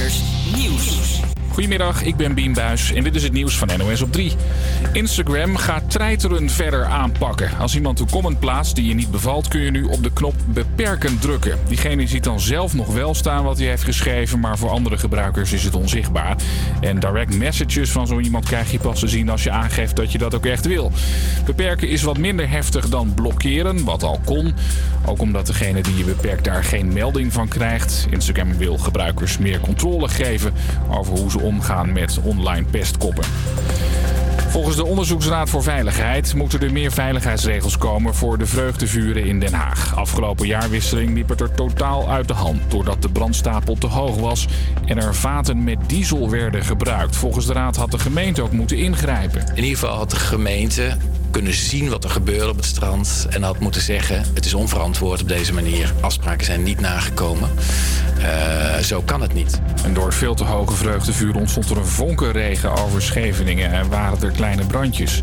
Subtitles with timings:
[0.00, 0.22] Insiders
[0.56, 1.39] Nieuws.
[1.52, 4.32] Goedemiddag, ik ben Bien Buis en dit is het nieuws van NOS op 3.
[4.92, 7.50] Instagram gaat treiteren verder aanpakken.
[7.58, 10.34] Als iemand een comment plaatst die je niet bevalt, kun je nu op de knop
[10.46, 11.58] beperken drukken.
[11.68, 15.52] Diegene ziet dan zelf nog wel staan wat hij heeft geschreven, maar voor andere gebruikers
[15.52, 16.36] is het onzichtbaar.
[16.80, 20.12] En direct messages van zo iemand krijg je pas te zien als je aangeeft dat
[20.12, 20.92] je dat ook echt wil.
[21.44, 24.54] Beperken is wat minder heftig dan blokkeren, wat al kon.
[25.06, 28.06] Ook omdat degene die je beperkt daar geen melding van krijgt.
[28.10, 30.52] Instagram wil gebruikers meer controle geven
[30.90, 33.24] over hoe ze omgaan met online pestkoppen.
[34.50, 39.52] Volgens de Onderzoeksraad voor Veiligheid moeten er meer veiligheidsregels komen voor de vreugdevuren in Den
[39.52, 39.96] Haag.
[39.96, 44.46] Afgelopen jaarwisseling liep het er totaal uit de hand doordat de brandstapel te hoog was
[44.84, 47.16] en er vaten met diesel werden gebruikt.
[47.16, 49.40] Volgens de raad had de gemeente ook moeten ingrijpen.
[49.40, 50.96] In ieder geval had de gemeente
[51.30, 55.22] kunnen zien wat er gebeurde op het strand en had moeten zeggen: het is onverantwoord
[55.22, 55.92] op deze manier.
[56.00, 57.50] Afspraken zijn niet nagekomen.
[58.18, 59.60] Uh, zo kan het niet.
[59.84, 64.32] En door veel te hoge vreugdevuur ontstond er een vonkenregen over Scheveningen en waren er
[64.40, 65.22] kleine brandjes.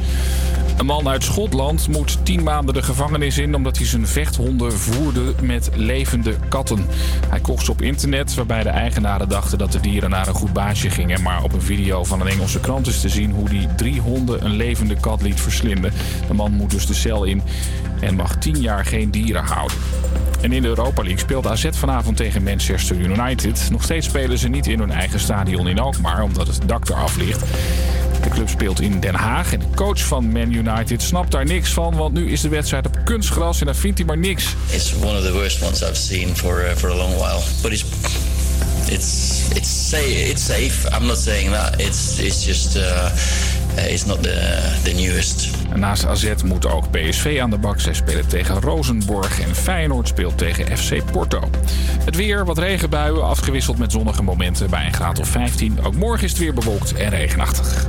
[0.77, 5.33] Een man uit Schotland moet tien maanden de gevangenis in omdat hij zijn vechthonden voerde
[5.41, 6.85] met levende katten.
[7.29, 10.53] Hij kocht ze op internet waarbij de eigenaren dachten dat de dieren naar een goed
[10.53, 11.21] baasje gingen.
[11.21, 14.45] Maar op een video van een Engelse krant is te zien hoe die drie honden
[14.45, 15.93] een levende kat liet verslinden.
[16.27, 17.41] De man moet dus de cel in
[17.99, 19.77] en mag tien jaar geen dieren houden.
[20.41, 23.67] En in de Europa League speelt AZ vanavond tegen Manchester United.
[23.71, 27.17] Nog steeds spelen ze niet in hun eigen stadion in Alkmaar, omdat het dak eraf
[27.17, 27.39] ligt.
[28.23, 31.73] De club speelt in Den Haag en de coach van Man United snapt daar niks
[31.73, 34.55] van, want nu is de wedstrijd op kunstgras en daar vindt hij maar niks.
[34.69, 37.71] It's one of the worst ones I've seen for uh, for a long while, but
[37.71, 37.85] it's
[38.89, 40.29] it's it's safe.
[40.29, 40.95] It's safe.
[40.95, 41.79] I'm not saying that.
[41.79, 43.09] It's it's just uh,
[43.75, 45.49] it's not the the newest.
[45.71, 47.79] En naast AZ moet ook PSV aan de bak.
[47.79, 51.49] Zij spelen tegen Rosenborg en Feyenoord speelt tegen FC Porto.
[52.05, 55.83] Het weer, wat regenbuien, afgewisseld met zonnige momenten bij een graad of 15.
[55.83, 57.85] Ook morgen is het weer bewolkt en regenachtig.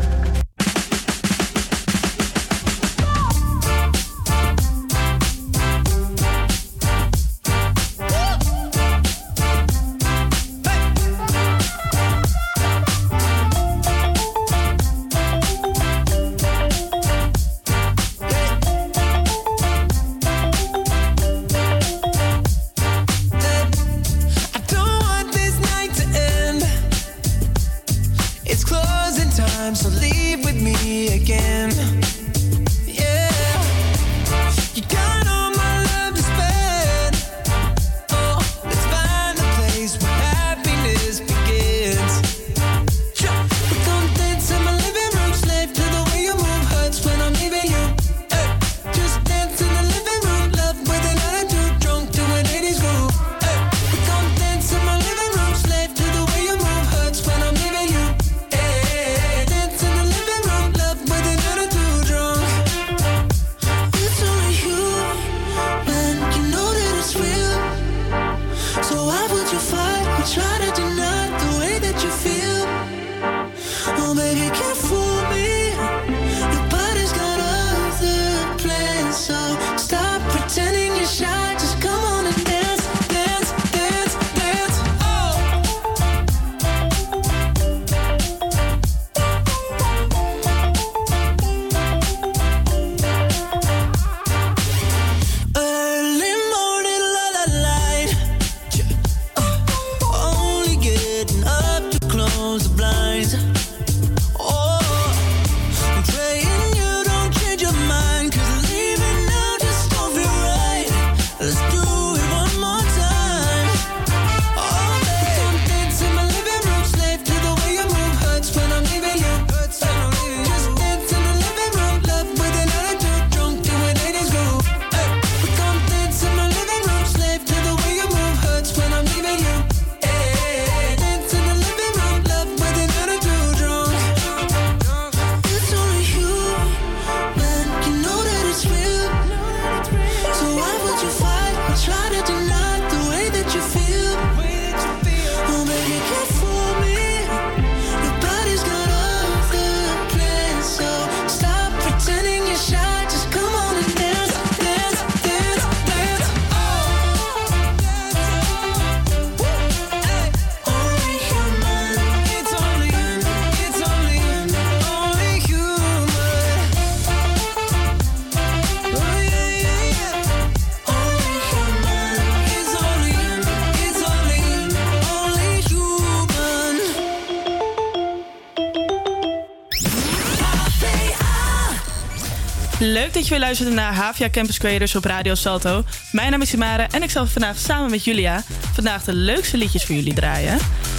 [183.19, 185.85] Dat je weer luistert naar Havia Campus Creators op Radio Salto.
[186.13, 188.43] Mijn naam is Simara en ik zal vandaag samen met Julia
[188.73, 190.59] vandaag de leukste liedjes voor jullie draaien.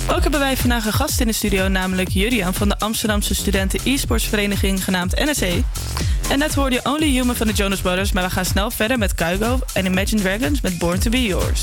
[0.10, 3.80] Ook hebben wij vandaag een gast in de studio, namelijk Jurian van de Amsterdamse Studenten
[3.84, 5.64] e-sports vereniging genaamd NSE.
[6.30, 8.98] En net hoorde je Only Human van de Jonas Brothers, maar we gaan snel verder
[8.98, 11.62] met Kygo en Imagine Dragons met Born to Be Yours.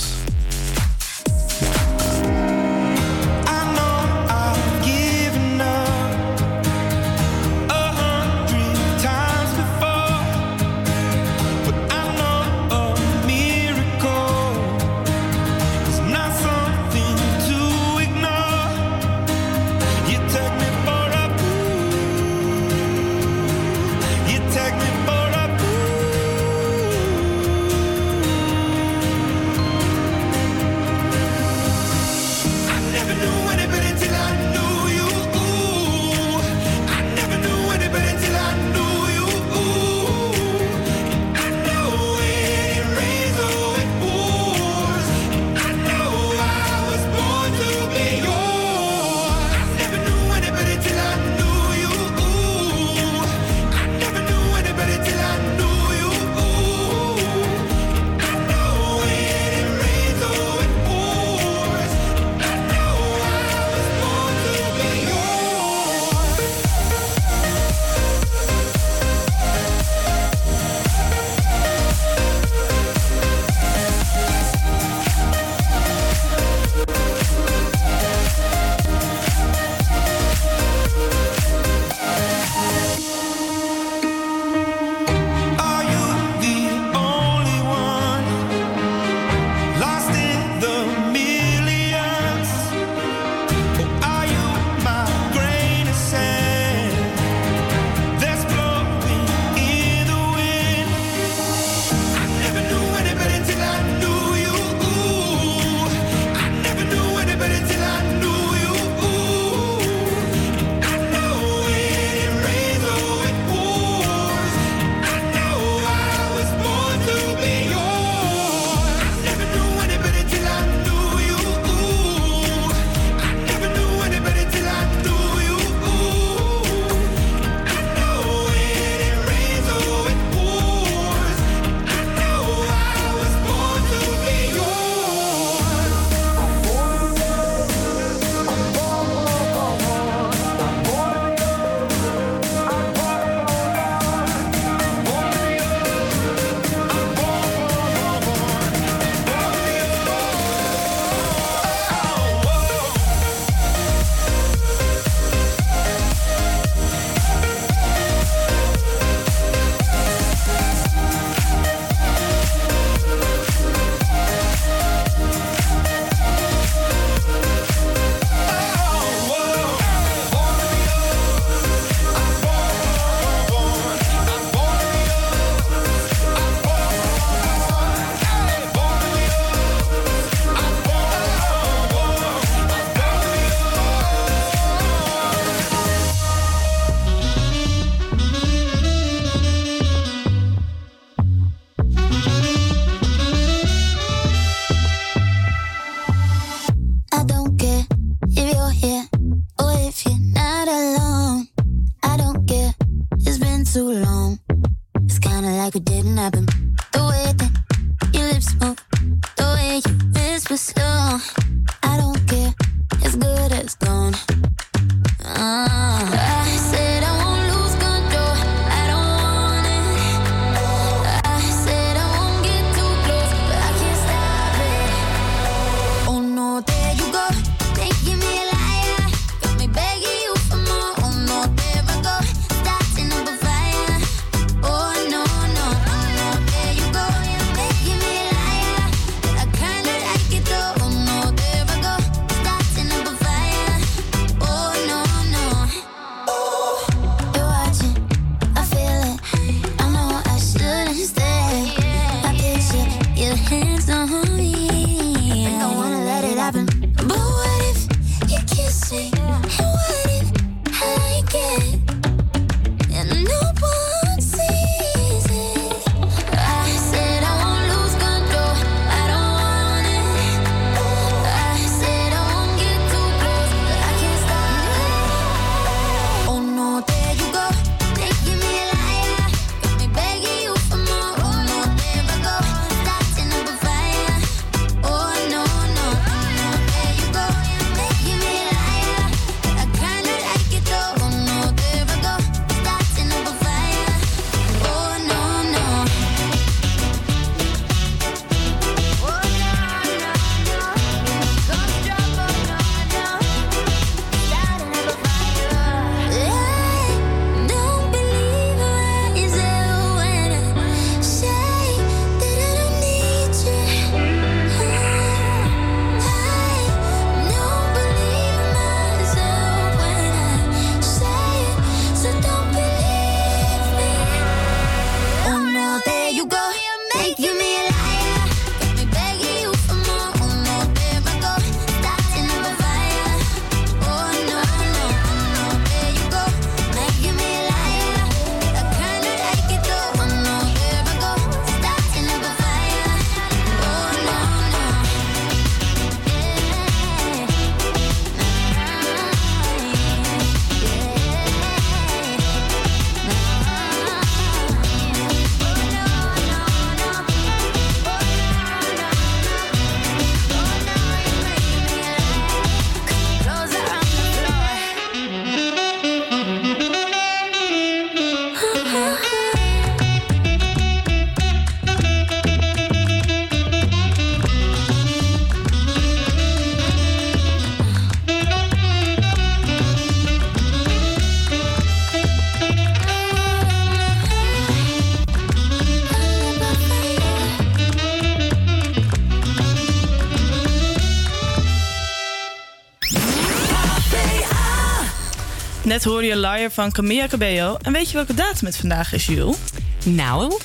[396.51, 397.57] Van Camilla Cabello.
[397.63, 399.37] En weet je welke datum het vandaag is, Jules?
[399.85, 400.39] Nou,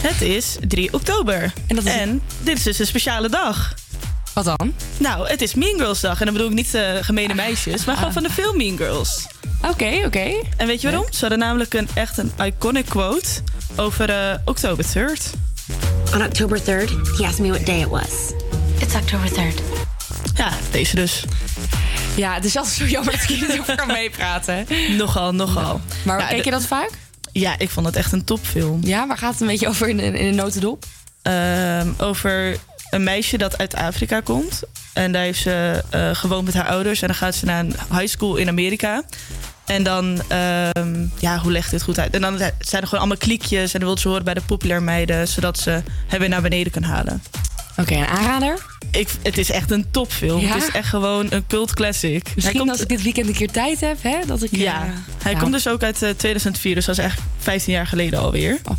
[0.00, 1.52] Het is 3 oktober.
[1.66, 1.92] En dat is-
[2.42, 3.74] dit is dus een speciale dag.
[4.32, 4.74] wat dan?
[4.98, 6.18] Nou, het is Mean Girls dag.
[6.18, 9.26] En dan bedoel ik niet uh, gemene meisjes, maar gewoon van de film Mean Girls.
[9.68, 10.32] Oké, oké.
[10.56, 11.06] En weet je waarom?
[11.12, 13.28] Ze hadden namelijk een echt een iconic quote
[13.76, 15.30] over uh, oktober 3rd.
[16.14, 18.10] On October 3rd, he asked me what day it was.
[18.78, 19.62] It's October 3rd.
[20.34, 21.24] Ja, deze dus.
[22.16, 24.66] Ja, het is altijd zo jammer dat ik hier niet over kan meepraten.
[24.96, 25.80] Nogal, nogal.
[26.04, 26.90] Maar keek de- je dat vaak?
[27.32, 28.80] Ja, ik vond het echt een topfilm.
[28.84, 30.84] Ja, waar gaat het een beetje over in, in een notendop?
[31.22, 32.56] Ehm, over
[32.90, 34.62] een meisje dat uit Afrika komt.
[34.92, 37.00] En daar heeft ze eh, gewoond met haar ouders.
[37.02, 39.02] En dan gaat ze naar een high school in Amerika.
[39.64, 42.14] En dan, ehm, ja, hoe legt dit goed uit?
[42.14, 42.52] En dan zijn
[42.82, 43.72] er gewoon allemaal kliekjes.
[43.74, 45.28] En dan wil ze horen bij de populair meiden.
[45.28, 47.22] Zodat ze hem weer naar beneden kan halen.
[47.80, 48.58] Oké, een aanrader?
[48.90, 50.40] Ik, het is echt een topfilm.
[50.40, 50.54] Ja?
[50.54, 52.32] Het is echt gewoon een cult classic.
[52.34, 54.18] Misschien komt, als ik dit weekend een keer tijd heb, hè?
[54.26, 54.90] Dat ik, ja, eh,
[55.22, 55.38] hij ja.
[55.38, 56.74] komt dus ook uit eh, 2004.
[56.74, 58.58] Dus dat is echt 15 jaar geleden alweer.
[58.64, 58.76] Oh,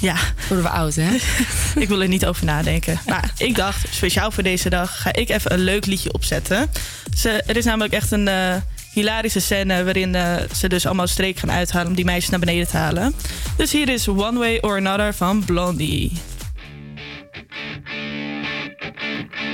[0.00, 0.16] Ja,
[0.48, 1.16] worden we oud, hè?
[1.82, 3.00] ik wil er niet over nadenken.
[3.06, 6.70] Maar ik dacht, speciaal voor deze dag ga ik even een leuk liedje opzetten.
[7.16, 8.54] Ze, er is namelijk echt een eh,
[8.92, 12.68] hilarische scène waarin eh, ze dus allemaal streek gaan uithalen om die meisjes naar beneden
[12.68, 13.14] te halen.
[13.56, 16.12] Dus hier is One Way or Another van Blondie.
[17.34, 17.50] Thank
[19.34, 19.53] you.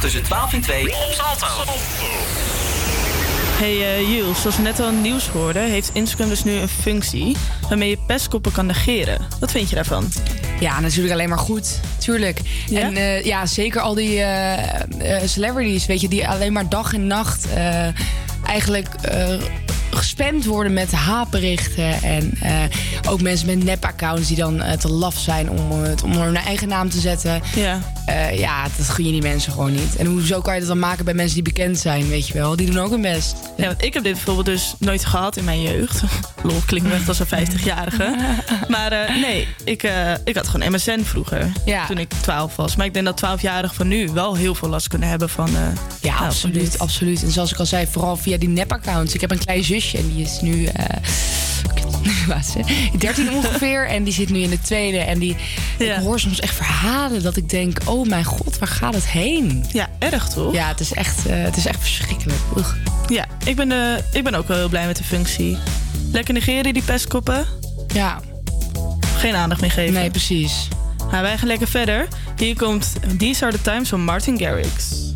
[0.00, 1.46] tussen 12 en 2 op Salto.
[3.58, 7.36] Hey eh, Jules, zoals we net al nieuws hoorden, heeft Instagram dus nu een functie
[7.68, 9.18] waarmee je pestkoppen kan negeren.
[9.40, 10.08] Wat vind je daarvan?
[10.60, 11.80] Ja, natuurlijk alleen maar goed.
[11.98, 12.40] Tuurlijk.
[12.72, 17.06] En eh, ja, zeker al die eh, celebrities, weet je, die alleen maar dag en
[17.06, 17.46] nacht
[18.44, 18.88] eigenlijk
[19.90, 22.02] gespamd worden met haatberichten.
[22.02, 22.38] En
[23.08, 26.90] ook mensen met nep-accounts die dan te laf zijn om het onder hun eigen naam
[26.90, 27.42] te zetten.
[27.54, 29.96] Ja eh, ja, dat gun je die mensen gewoon niet.
[29.96, 32.56] En hoezo kan je dat dan maken bij mensen die bekend zijn, weet je wel?
[32.56, 33.36] Die doen ook hun best.
[33.56, 36.02] Ja, want ik heb dit bijvoorbeeld dus nooit gehad in mijn jeugd.
[36.42, 38.14] Lol, klinkt echt als een 50-jarige.
[38.68, 41.52] Maar eh, nee, ik, eh, ik had gewoon MSN vroeger.
[41.64, 41.86] Ja.
[41.86, 42.76] Toen ik 12 was.
[42.76, 45.50] Maar ik denk dat 12-jarigen van nu wel heel veel last kunnen hebben van...
[46.00, 47.22] Ja, nou, absoluut, absoluut.
[47.22, 49.14] En zoals ik al zei, vooral via die nep-accounts.
[49.14, 50.68] Ik heb een klein zusje en die is nu...
[52.04, 52.88] eh, wat is ze?
[52.98, 54.98] 13 ongeveer en die zit nu in de tweede.
[54.98, 55.36] En die,
[55.78, 57.78] ik hoor soms echt verhalen dat ik denk...
[57.84, 59.64] oh mijn god, waar gaat het heen?
[59.72, 60.52] Ja, erg toch?
[60.52, 62.38] Ja, het is echt, eh, het is echt verschrikkelijk.
[62.56, 62.74] Ugh.
[63.08, 65.58] Ja, ik ben, eh, ik ben ook wel heel blij met de functie.
[66.12, 67.46] Lekker negeren, die pestkoppen.
[67.94, 68.20] Ja.
[69.16, 69.94] Geen aandacht meer geven.
[69.94, 70.68] Nee, precies.
[71.10, 72.08] Nou, wij gaan lekker verder.
[72.36, 75.09] Hier komt These Are The Times van Martin Garrix.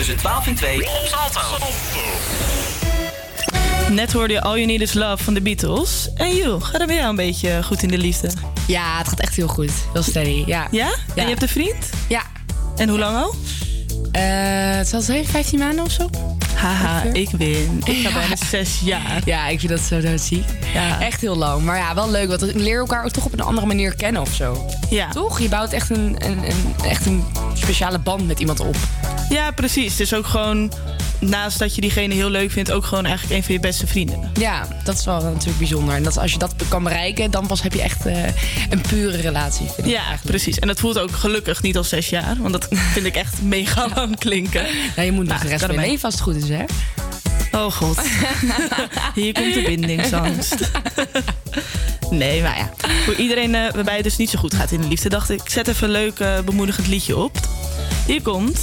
[0.00, 1.40] Tussen 12 en 2 op Salto.
[3.90, 6.08] Net hoorde je All You Need Is Love van de Beatles.
[6.14, 8.30] En joh, gaat het bij jou een beetje goed in de liefde?
[8.66, 9.70] Ja, het gaat echt heel goed.
[9.92, 10.66] Heel steady, ja.
[10.70, 10.86] Ja?
[11.14, 11.90] En je hebt een vriend?
[12.08, 12.22] Ja.
[12.76, 13.34] En hoe lang al?
[14.12, 14.22] Eh,
[14.76, 16.10] het zal zijn 15 maanden of zo.
[16.54, 17.80] Haha, ik win.
[17.84, 18.14] Ik ga Ja.
[18.14, 19.20] bijna zes jaar.
[19.24, 20.44] Ja, ik vind dat zo doodziek.
[20.74, 21.00] Ja.
[21.00, 21.62] Echt heel lang.
[21.62, 22.28] Maar ja, wel leuk.
[22.28, 24.66] Want we leren elkaar ook toch op een andere manier kennen of zo.
[24.90, 25.08] Ja.
[25.10, 25.40] Toch?
[25.40, 28.76] Je bouwt echt een, een, een, echt een speciale band met iemand op.
[29.30, 29.90] Ja, precies.
[29.90, 30.72] Het is ook gewoon,
[31.18, 34.30] naast dat je diegene heel leuk vindt, ook gewoon eigenlijk een van je beste vrienden.
[34.38, 35.94] Ja, dat is wel natuurlijk bijzonder.
[35.94, 38.24] En dat, als je dat kan bereiken, dan pas heb je echt eh,
[38.70, 39.66] een pure relatie.
[39.66, 40.58] Vind ik Ja, precies.
[40.58, 42.36] En dat voelt ook gelukkig niet al zes jaar.
[42.38, 44.66] Want dat vind ik echt mega lang klinken.
[44.96, 46.64] Ja, je moet nog Nou, de rest van je leven als het goed is, hè?
[47.52, 48.00] Oh god.
[49.14, 50.70] Hier komt de bindingsangst.
[52.10, 52.70] Nee, maar ja.
[53.04, 55.40] Voor iedereen eh, waarbij het dus niet zo goed gaat in de liefde, dacht ik,
[55.44, 57.38] zet even een leuk eh, bemoedigend liedje op.
[58.06, 58.58] Hier komt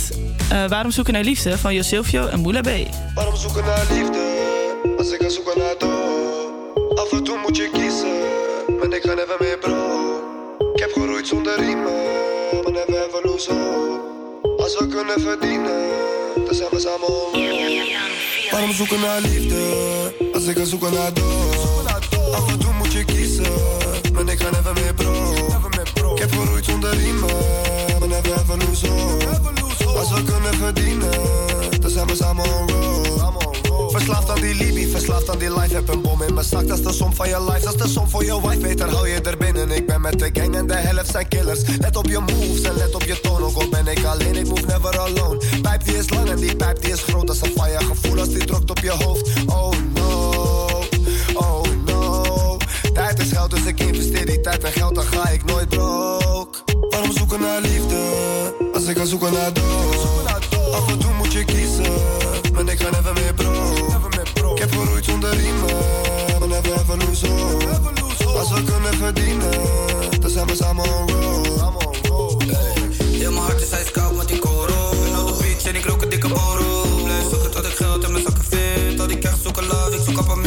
[0.50, 2.70] eh, Waarom zoeken naar liefde van Josilvio en Moula B.
[3.16, 4.20] Waarom zoeken naar liefde
[4.98, 6.98] als ik ga zoeken naar dood?
[7.00, 8.18] Af en toe moet je kiezen,
[8.80, 9.76] maar ik ga never meer bro.
[10.74, 11.94] Ik heb geroeid zonder riemen,
[12.64, 14.62] maar never ever lose hope.
[14.64, 15.80] Als we kunnen verdienen,
[16.46, 19.62] dan zijn we samen on Waarom zoeken naar liefde
[20.34, 21.56] als ik ga zoeken naar dood?
[22.34, 23.54] Af en toe moet je kiezen,
[24.14, 25.34] maar ik ga never meer bro.
[26.14, 27.36] Ik heb geroeid zonder riemen,
[28.00, 28.88] maar never ever lose
[30.10, 31.12] we kunnen verdienen,
[31.80, 32.78] dan zijn we samen on.
[33.92, 35.74] Verslaafd aan die Libi, verslaafd aan die life.
[35.74, 37.66] Heb een bom in mijn zak, dat is de som van je life.
[37.66, 39.72] Dat is de som voor je wife, beter hou je er binnen.
[39.72, 41.62] Ik ben met de gang en de helft zijn killers.
[41.80, 43.44] Let op je moves en let op je toon.
[43.44, 45.42] Ook al ben ik alleen, ik move never alone.
[45.62, 47.28] Pijp die is lang en die pijp die is groot.
[47.28, 49.30] Dat is een fire gevoel als die drukt op je hoofd.
[49.46, 50.84] Oh no,
[51.34, 52.58] oh no.
[52.94, 56.67] Tijd is geld, dus ik investeer die tijd en geld, dan ga ik nooit broke.
[56.98, 57.98] Waarom zoeken naar liefde,
[58.74, 59.96] als ik ga zoeken naar dood?
[60.74, 61.94] Af en toe moet je kiezen,
[62.54, 64.52] maar ik ga never meer bro.
[64.54, 65.76] Ik heb geroeid zonder riemen,
[66.48, 68.38] never ever lose hope.
[68.38, 69.52] Als we kunnen verdienen,
[70.20, 72.44] dan zijn we samen on road.
[73.04, 74.90] Heel mijn hart is ijskoud met die koro.
[74.90, 77.04] Ben op de beach en ik rook een dikke borrel.
[77.04, 78.98] Blijf zoeken tot ik geld in mijn zakken vind.
[78.98, 80.47] Tot ik echt zoeken love, ik zoek appartement.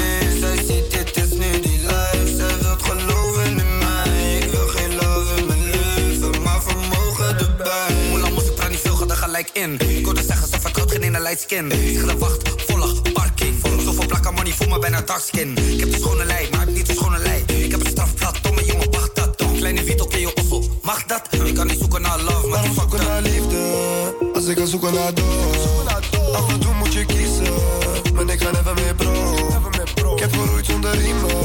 [9.41, 9.97] Gelijk in.
[9.97, 11.71] Ik hoorde zeggen, ze vertrouwt geen ene light skin.
[11.71, 13.55] Ik ga de wacht, volle parking.
[13.85, 15.57] Zoveel plakken money, voel me bijna dark skin.
[15.57, 17.45] Ik heb de schone lei, maar ik heb niet de schone lei.
[17.47, 19.37] Ik heb een strafblad, domme jongen, wacht dat.
[19.57, 20.33] Kleine Vito, ken je
[20.83, 21.23] mag dat?
[21.45, 23.59] Ik kan niet zoeken naar love, maar Waarom zoeken naar liefde,
[24.35, 25.57] als ik ga zoeken naar dood?
[26.33, 27.55] Af en toe moet je kiezen,
[28.15, 29.35] maar ik ga never meer bro.
[30.15, 31.37] Ik heb geroeid zonder riemen,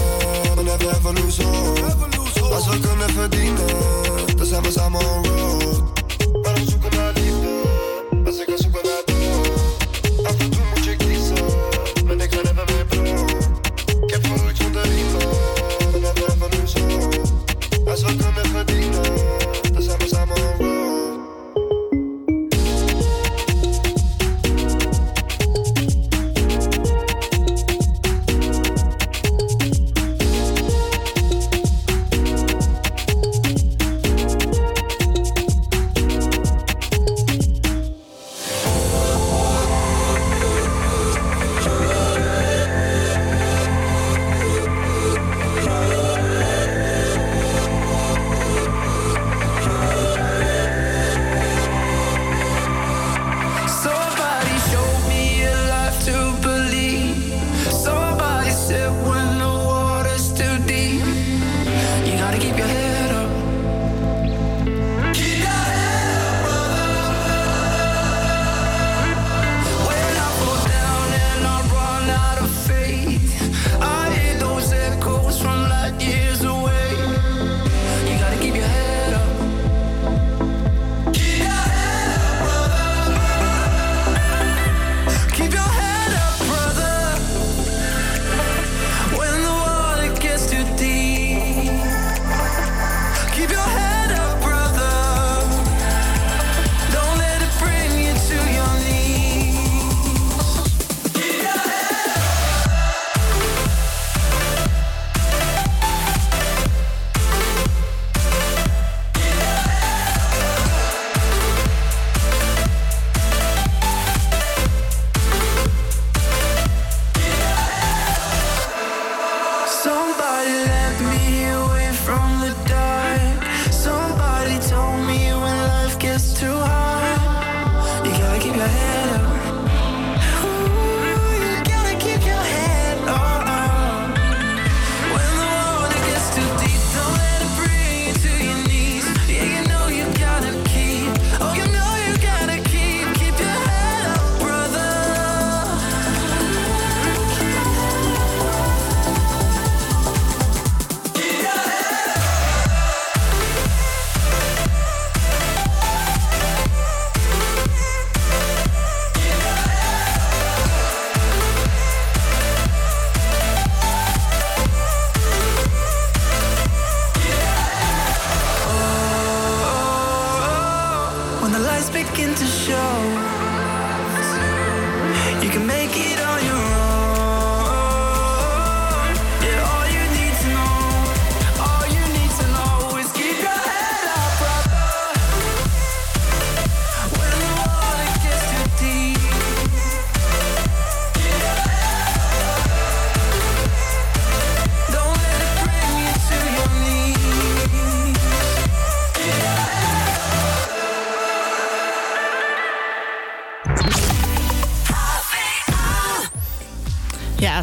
[0.56, 1.82] maar never ever lose hope.
[2.54, 3.68] Als we kunnen verdienen,
[4.36, 5.75] dan zijn we samen on road.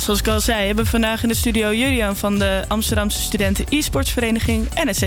[0.03, 3.65] Zoals ik al zei, hebben we vandaag in de studio Julian van de Amsterdamse Studenten
[3.69, 5.01] E-sportsvereniging NSC.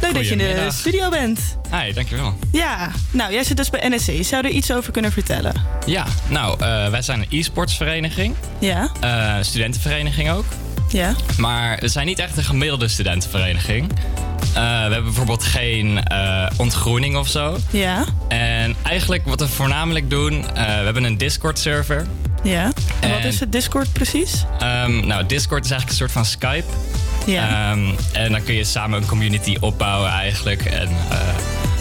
[0.00, 1.40] Leuk dat je in de studio bent.
[1.70, 2.38] Hi, dankjewel.
[2.52, 4.24] Ja, nou, jij zit dus bij NSC.
[4.24, 5.52] Zou je er iets over kunnen vertellen?
[5.86, 8.34] Ja, nou, eh, wij zijn een e-sportsvereniging.
[8.58, 10.44] Ja, Eh, studentenvereniging ook.
[10.88, 11.14] ja.
[11.38, 13.90] Maar we zijn niet echt een gemiddelde studentenvereniging.
[13.90, 16.00] Eh, we hebben bijvoorbeeld geen
[16.56, 17.58] ontgroening of zo.
[17.70, 22.06] Ja, En eigenlijk wat we voornamelijk doen, eh, we hebben een Discord-server.
[22.44, 22.72] Ja.
[23.00, 24.44] En wat is het Discord precies?
[24.58, 26.72] Ehm, nou, Discord is eigenlijk een soort van Skype.
[27.26, 27.70] Ja.
[27.70, 30.64] Ehm, en dan kun je samen een community opbouwen eigenlijk.
[30.64, 31.18] En eh,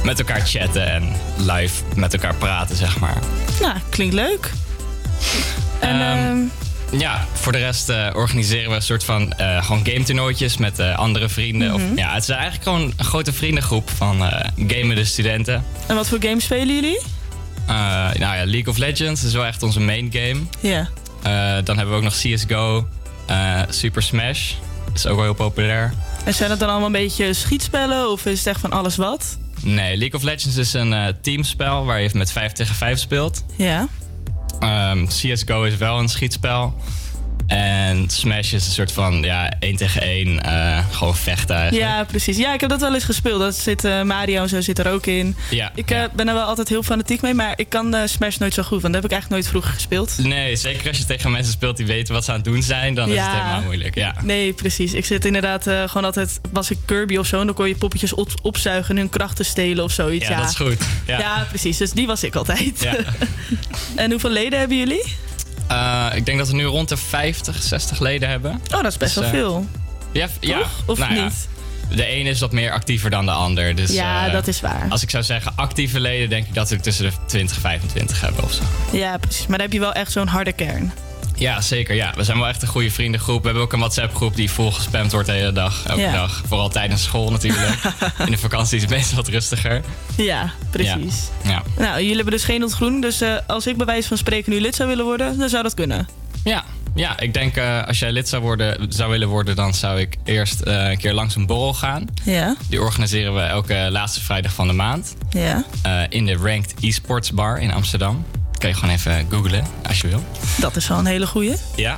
[0.03, 1.03] met elkaar chatten en
[1.37, 3.17] live met elkaar praten, zeg maar.
[3.61, 4.51] Nou, klinkt leuk.
[5.79, 6.37] En, Ehm,
[6.99, 10.79] Ja, voor de rest eh, organiseren we een soort van eh, gewoon game toernooitjes met
[10.79, 11.67] andere vrienden.
[11.67, 11.75] Mhm.
[11.75, 14.21] of, ja, het is eigenlijk gewoon een grote vriendengroep van
[14.67, 15.65] gamende studenten.
[15.87, 16.99] en wat voor games spelen jullie?
[18.13, 20.41] Eh, nou ja, League of Legends is wel echt onze main game.
[20.59, 20.89] Ja.
[21.23, 22.87] Eh, dan hebben we ook nog CSGO,
[23.25, 24.53] eh, Super Smash.
[24.93, 25.93] Is ook wel heel populair.
[26.25, 29.37] En zijn het dan allemaal een beetje schietspellen of is het echt van alles wat?
[29.61, 33.43] Nee, League of Legends is een teamspel waar je met 5 tegen 5 speelt.
[33.55, 33.87] Ja.
[34.59, 36.75] Ehm, CSGO is wel een schietspel.
[37.47, 41.91] En Smash is een soort van ja, 1 tegen 1, eh, gewoon vechten eigenlijk.
[41.91, 42.37] Ja, precies.
[42.37, 43.39] Ja, ik heb dat wel eens gespeeld.
[43.39, 45.35] Dat zit, eh, Mario en zo zit er ook in.
[45.49, 48.53] Ja, Ik eh, ben er wel altijd heel fanatiek mee, maar ik kan Smash nooit
[48.53, 48.81] zo goed.
[48.81, 50.17] Want dat heb ik eigenlijk nooit vroeger gespeeld.
[50.17, 52.93] Nee, zeker als je tegen mensen speelt die weten wat ze aan het doen zijn,
[52.93, 53.95] dan is het helemaal moeilijk.
[53.95, 54.15] Ja.
[54.21, 54.93] Nee, precies.
[54.93, 56.39] Ik zit inderdaad gewoon altijd...
[56.51, 59.45] Was ik Kirby of zo, en dan kon je poppetjes op, opzuigen en hun krachten
[59.45, 60.27] stelen of zoiets.
[60.27, 60.77] Ja, dat is goed.
[61.07, 61.19] Ja.
[61.19, 61.45] Ja.
[61.49, 61.77] precies.
[61.77, 62.81] Dus die was ik altijd.
[62.81, 62.95] Ja.
[64.03, 65.03] en hoeveel leden hebben jullie?
[65.73, 68.51] Eh, ik denk dat we nu rond de 50, 60 leden hebben.
[68.51, 69.67] Oh, dat is best Dus, wel eh, veel.
[70.11, 70.61] Ja, ja.
[70.85, 71.47] Of nou ja, niet?
[71.95, 73.75] De ene is wat meer actiever dan de ander.
[73.75, 74.85] Dus, Ja, eh, dat is waar.
[74.89, 78.21] Als ik zou zeggen actieve leden, denk ik dat we tussen de 20 en 25
[78.21, 78.63] hebben of zo.
[78.91, 79.47] Ja, precies.
[79.47, 80.93] Maar dan heb je wel echt zo'n harde kern.
[81.35, 81.95] Ja, zeker.
[81.95, 82.13] Ja.
[82.15, 83.39] We zijn wel echt een goede vriendengroep.
[83.39, 85.85] We hebben ook een WhatsApp-groep die vol gespamd wordt de hele dag.
[85.85, 86.11] Elke Ja.
[86.11, 86.41] dag.
[86.47, 87.77] Vooral tijdens school natuurlijk.
[88.25, 89.81] In de vakantie is het meestal wat rustiger.
[90.17, 91.29] Ja, precies.
[91.43, 91.61] Ja.
[91.77, 93.01] Nou, jullie hebben dus geen ontgroening.
[93.01, 95.63] Dus eh, als ik bij wijze van spreken nu lid zou willen worden, dan zou
[95.63, 96.07] dat kunnen.
[96.43, 96.63] Ja,
[96.95, 100.17] ja ik denk eh, als jij lid zou, worden, zou willen worden, dan zou ik
[100.23, 102.05] eerst eh, een keer langs een borrel gaan.
[102.23, 102.55] Ja.
[102.69, 105.15] Die organiseren we elke laatste vrijdag van de maand.
[105.29, 105.63] Ja.
[106.09, 108.25] in de Ranked Esports Bar in Amsterdam.
[108.63, 110.23] Kan je gewoon even googlen als je wil.
[110.57, 111.55] Dat is wel een hele goeie.
[111.75, 111.97] Ja.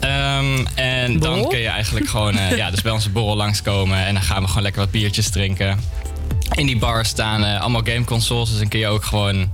[0.00, 4.06] Ehm, en dan kun je eigenlijk gewoon eh, ja, dus bij onze borrel langskomen.
[4.06, 5.80] En dan gaan we gewoon lekker wat biertjes drinken.
[6.54, 8.48] In die bar staan eh, allemaal gameconsoles.
[8.50, 9.50] Dus dan kun je ook gewoon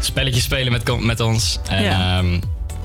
[0.00, 1.58] spelletjes spelen met, met ons.
[1.68, 1.90] En Ja.
[1.90, 2.24] ja,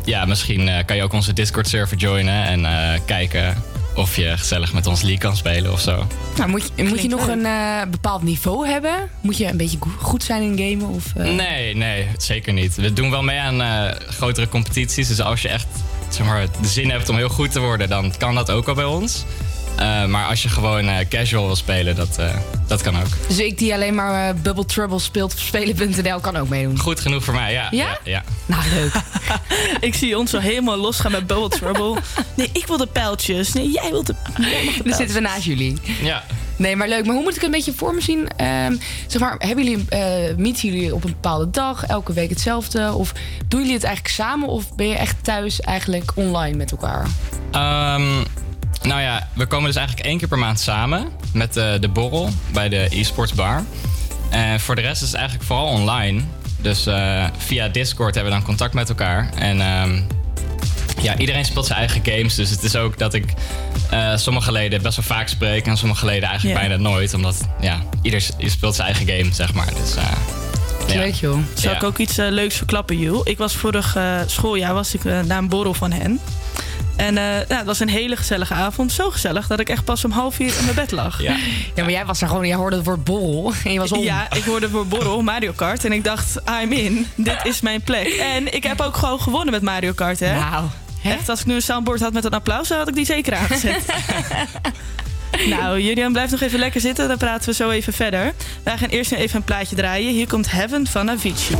[0.05, 2.43] ja misschien eh, kan je ook onze Discord-server joinen.
[2.43, 2.65] En
[3.05, 3.63] kijken
[3.97, 6.07] of je gezellig met ons League kan spelen of zo.
[6.37, 9.09] Nou, moet je, moet je nog een eh, bepaald niveau hebben?
[9.21, 10.95] Moet je een beetje go- goed zijn in gamen?
[10.95, 11.33] Of, eh?
[11.35, 12.75] Nee, nee, zeker niet.
[12.75, 15.07] We doen wel mee aan eh, grotere competities.
[15.07, 15.67] Dus als je echt
[16.09, 18.73] zeg maar, de zin hebt om heel goed te worden, dan kan dat ook al
[18.75, 19.23] bij ons.
[19.77, 22.35] Eh, maar als je gewoon eh, casual wil spelen, dat, eh,
[22.67, 23.07] dat kan ook.
[23.27, 26.79] Dus ik die alleen maar Bubble Trouble speelt op spelen.nl kan ook meedoen.
[26.79, 27.67] Goed genoeg voor mij, ja.
[27.71, 27.99] Ja?
[28.03, 28.93] ja, Nou, leuk.
[29.79, 32.01] Ik zie ons zo helemaal losgaan met Bubble Trouble.
[32.33, 33.53] Nee, ik wil de pijltjes.
[33.53, 35.77] Nee, jij wilt de, jij de Dan zitten we naast jullie.
[36.01, 36.23] ja.
[36.55, 37.05] Nee, maar leuk.
[37.05, 38.27] Maar hoe moet ik het een beetje voor me zien?
[38.37, 38.75] Ehm,
[39.07, 42.93] zeg maar, hebben jullie, eh meeten jullie op een bepaalde dag, elke week hetzelfde?
[42.93, 43.13] Of
[43.47, 44.47] doen jullie het eigenlijk samen?
[44.47, 47.07] Of ben je echt thuis eigenlijk online met elkaar?
[47.51, 48.23] Ehm,
[48.81, 52.29] nou ja, we komen dus eigenlijk één keer per maand samen met eh, de borrel
[52.53, 53.63] bij de e-sports bar.
[54.29, 56.21] En voor de rest is het eigenlijk vooral online.
[56.61, 59.29] Dus eh, via Discord hebben we dan contact met elkaar.
[59.35, 60.01] En ehm,
[61.01, 62.35] ja, iedereen speelt zijn eigen games.
[62.35, 63.25] Dus het is ook dat ik
[63.89, 67.13] eh, sommige leden best wel vaak spreek en sommige leden eigenlijk bijna nooit.
[67.13, 69.73] Omdat ja, ieder speelt zijn eigen game, zeg maar.
[69.81, 70.03] Dus, eh,
[70.87, 70.95] ja.
[70.99, 71.39] Leuk joh.
[71.53, 71.77] Zal Ja.
[71.77, 73.21] ik ook iets eh, leuks verklappen, Jul?
[73.29, 76.19] Ik was vorig eh, schooljaar was ik, eh, naar een borrel van hen.
[76.95, 78.91] En eh, nou, het was een hele gezellige avond.
[78.91, 81.21] Zo gezellig dat ik echt pas om half vier in mijn bed lag.
[81.21, 81.35] Ja.
[81.75, 84.03] Ja, maar jij was er gewoon, jij hoorde het woord borrel en je was om.
[84.03, 85.85] Ja, ik hoorde voor borrel Mario Kart.
[85.85, 87.07] En ik dacht, I'm in.
[87.15, 88.07] Dit is mijn plek.
[88.07, 90.33] En ik heb ook gewoon gewonnen met Mario Kart, hè?
[90.39, 90.65] Nou,
[91.01, 91.11] hè?
[91.11, 93.35] Echt, als ik nu een soundboard had met een applaus, dan had ik die zeker
[93.35, 93.85] aangezet.
[95.45, 97.07] Nou, Julian, blijf nog even lekker zitten.
[97.07, 98.33] Dan praten we zo even verder.
[98.63, 100.11] Wij gaan eerst nog even een plaatje draaien.
[100.11, 101.55] Hier komt Heaven van Avicii.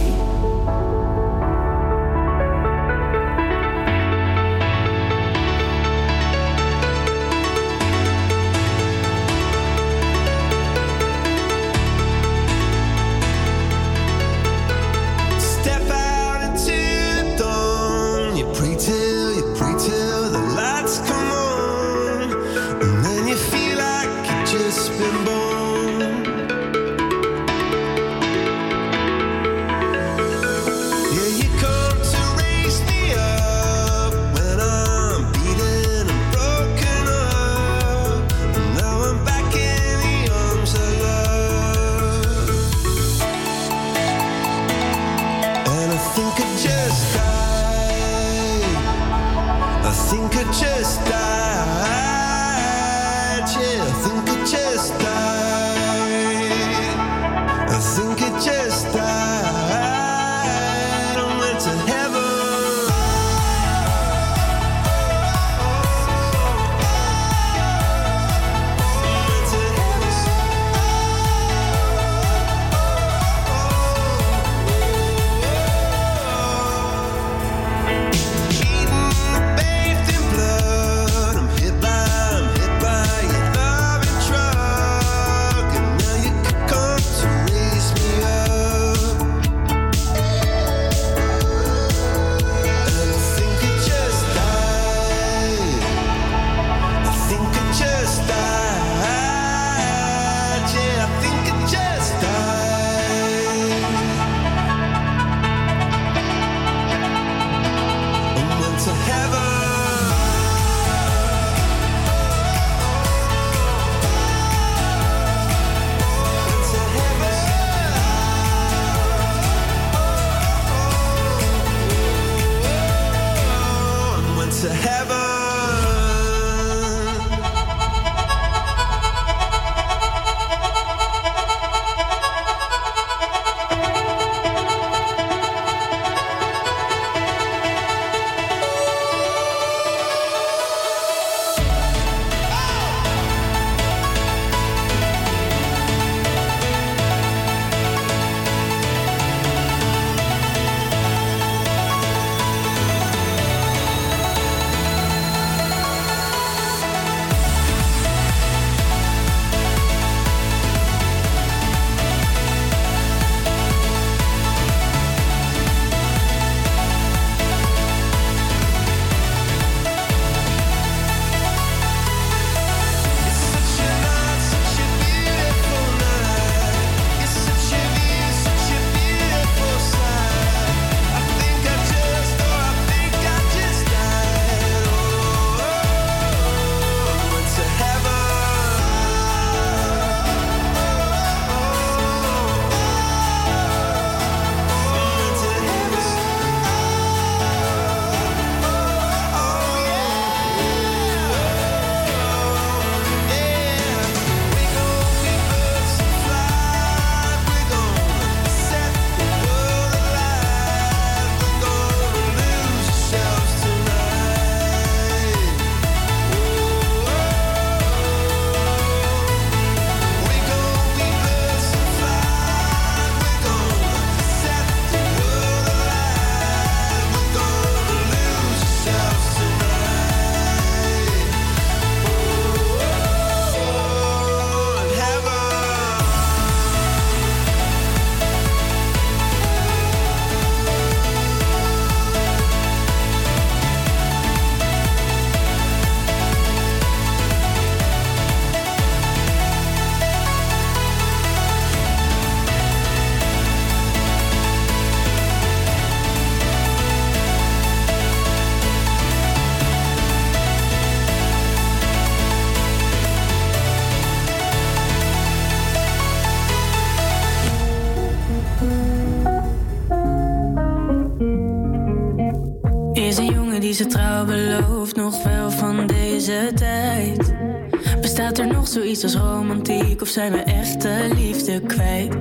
[280.32, 282.12] We echte liefde kwijt?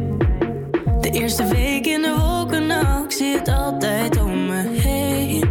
[1.01, 5.49] De eerste week in de wolken, nou, ik zie het altijd om me heen.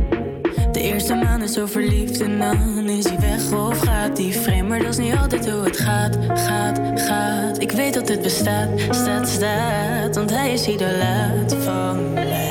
[0.72, 4.68] De eerste maand is zo verliefd en dan is hij weg of gaat hij vreemd.
[4.70, 7.62] Maar dat is niet altijd hoe het gaat, gaat, gaat.
[7.62, 10.16] Ik weet dat het bestaat, staat, staat.
[10.16, 12.45] Want hij is idolaat van mij.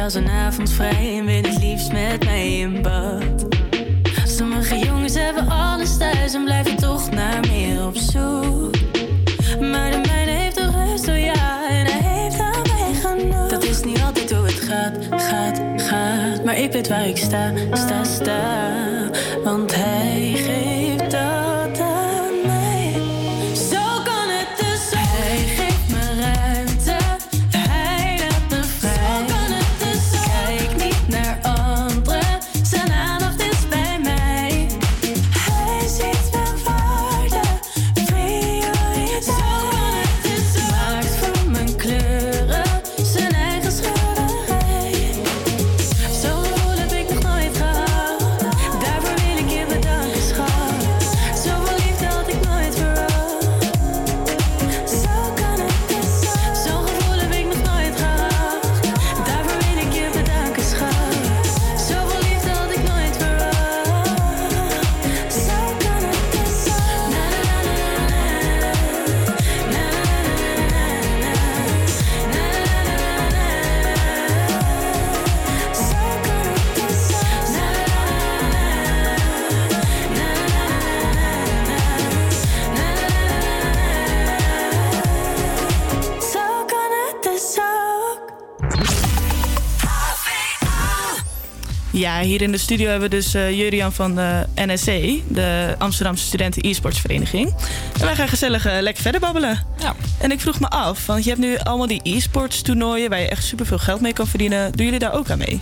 [0.00, 3.46] Speciaal zijn avond vrij en wil het liefst met mij in bad.
[4.24, 8.74] Sommige jongens hebben alles thuis en blijven toch naar meer op zoek.
[9.60, 13.48] Maar de mijne heeft toch rust, oh ja, en hij heeft aan mij genoeg.
[13.48, 16.44] Dat is niet altijd hoe het gaat, gaat, gaat.
[16.44, 18.72] Maar ik weet waar ik sta, sta, sta.
[19.44, 20.09] Want hij
[92.20, 94.86] Ja, hier in de studio hebben we dus eh, Jurian van de NSC,
[95.28, 97.54] de Amsterdamse Studenten E-sports Vereniging.
[97.98, 99.64] En wij gaan gezellig eh, lekker verder babbelen.
[99.78, 99.94] Ja.
[100.18, 103.28] En ik vroeg me af, want je hebt nu allemaal die e-sports toernooien waar je
[103.28, 104.72] echt superveel geld mee kan verdienen.
[104.72, 105.60] Doen jullie daar ook aan mee?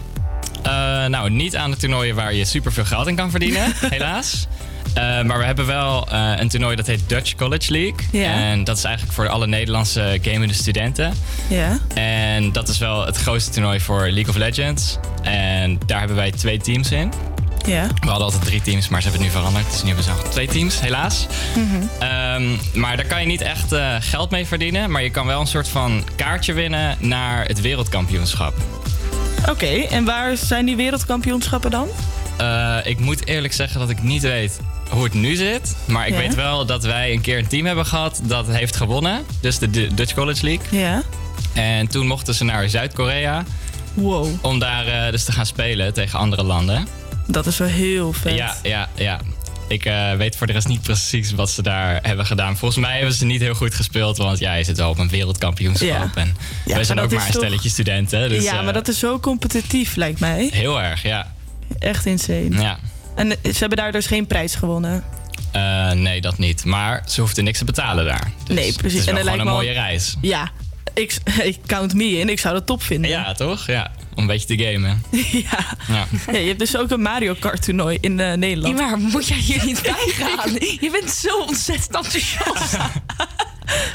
[0.62, 4.46] Eh, nou, niet aan de toernooien waar je superveel geld in kan verdienen, helaas.
[4.94, 8.24] Eh, maar we hebben wel eh, een toernooi dat heet Dutch College League.
[8.24, 11.14] En dat is eigenlijk voor alle Nederlandse gamende studenten.
[11.48, 11.78] Ja.
[11.94, 14.98] En dat is wel het grootste toernooi voor League of Legends.
[15.22, 17.12] En daar hebben wij twee teams in.
[17.66, 17.86] Ja.
[17.86, 19.70] We hadden altijd drie teams, maar ze hebben het nu veranderd.
[19.72, 21.26] Dus nu hebben we nog twee teams, helaas.
[21.98, 22.42] Ehm,
[22.74, 24.90] maar daar kan je niet echt eh, geld mee verdienen.
[24.90, 28.54] Maar je kan wel een soort van kaartje winnen naar het wereldkampioenschap.
[29.48, 31.88] Oké, en waar zijn die wereldkampioenschappen dan?
[32.36, 34.60] Eh, ik moet eerlijk zeggen dat ik niet weet
[34.90, 35.76] hoe het nu zit.
[35.86, 36.18] Maar ik Ja.
[36.18, 39.24] weet wel dat wij een keer een team hebben gehad dat heeft gewonnen.
[39.40, 40.78] Dus de Dutch College League.
[40.80, 41.02] Ja.
[41.52, 43.44] En toen mochten ze naar Zuid-Korea.
[44.00, 44.28] Wow.
[44.44, 46.86] Om daar eh, dus te gaan spelen tegen andere landen.
[47.26, 48.34] Dat is wel heel vet.
[48.36, 49.20] Ja, ja, ja.
[49.68, 52.56] Ik eh, weet voor de rest niet precies wat ze daar hebben gedaan.
[52.56, 54.16] Volgens mij hebben ze niet heel goed gespeeld.
[54.16, 55.88] Want ja, je zit wel op een wereldkampioenschap.
[55.88, 56.10] Ja.
[56.14, 58.28] En Ja, wij zijn ook maar een toch- stelletje studenten.
[58.28, 60.48] Dus, ja, eh, maar dat is zo competitief, lijkt mij.
[60.52, 61.32] Heel erg, ja.
[61.78, 62.48] Echt insane.
[62.60, 62.78] ja.
[63.14, 65.04] En eh, ze hebben daar dus geen prijs gewonnen.
[65.50, 66.64] Eh, nee, dat niet.
[66.64, 68.30] Maar ze hoefden niks te betalen daar.
[68.44, 68.82] Dus nee, precies.
[68.82, 70.16] Het is en dat gewoon lijkt een me mooie al- reis.
[70.20, 70.50] Ja,
[70.98, 71.18] ik,
[71.52, 72.28] ik count me in.
[72.28, 73.10] Ik zou dat top vinden.
[73.10, 73.66] Ja, toch?
[73.66, 75.02] Ja, om een beetje te gamen.
[75.50, 75.76] ja.
[75.88, 76.06] Ja.
[76.32, 78.76] Ja, je hebt dus ook een Mario Kart toernooi in eh, Nederland.
[78.76, 80.52] maar moet jij hier niet bij gaan?
[80.80, 82.76] Je bent zo ontzettend enthousiast.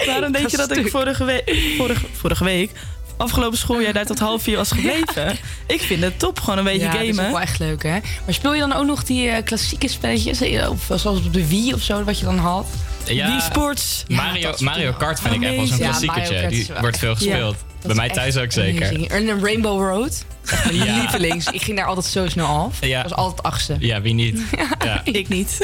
[0.05, 2.71] Waarom denk je dat ik vorige, week, vorige, vorige week,
[3.17, 5.37] afgelopen schooljaar, daar tot half vier was gebleven?
[5.67, 7.31] Ik vind het top, gewoon een beetje ja, dat is gamen.
[7.31, 7.99] wel echt leuk, hè?
[8.25, 10.41] Maar speel je dan ook nog die eh, klassieke spelletjes?
[10.41, 12.67] eh, Of zoals op de Wii of zo, wat je dan had?
[13.05, 14.03] Ja, Die sports.
[14.07, 16.47] Mario, Mario Kart vind ik echt wel zo'n klassiekertje.
[16.47, 17.55] Die wordt veel gespeeld.
[17.81, 18.85] Ja, Bij mij thuis ook zeker.
[18.87, 19.07] Amazing.
[19.09, 20.25] En een Rainbow Road.
[20.63, 20.97] Mijn Ja.
[20.99, 21.45] lievelings.
[21.47, 22.85] Ik ging daar altijd zo snel af.
[22.85, 22.97] Ja.
[22.97, 23.75] Ik was altijd achtste.
[23.79, 24.39] Ja, wie niet?
[24.83, 25.01] Ja.
[25.19, 25.59] Ik niet.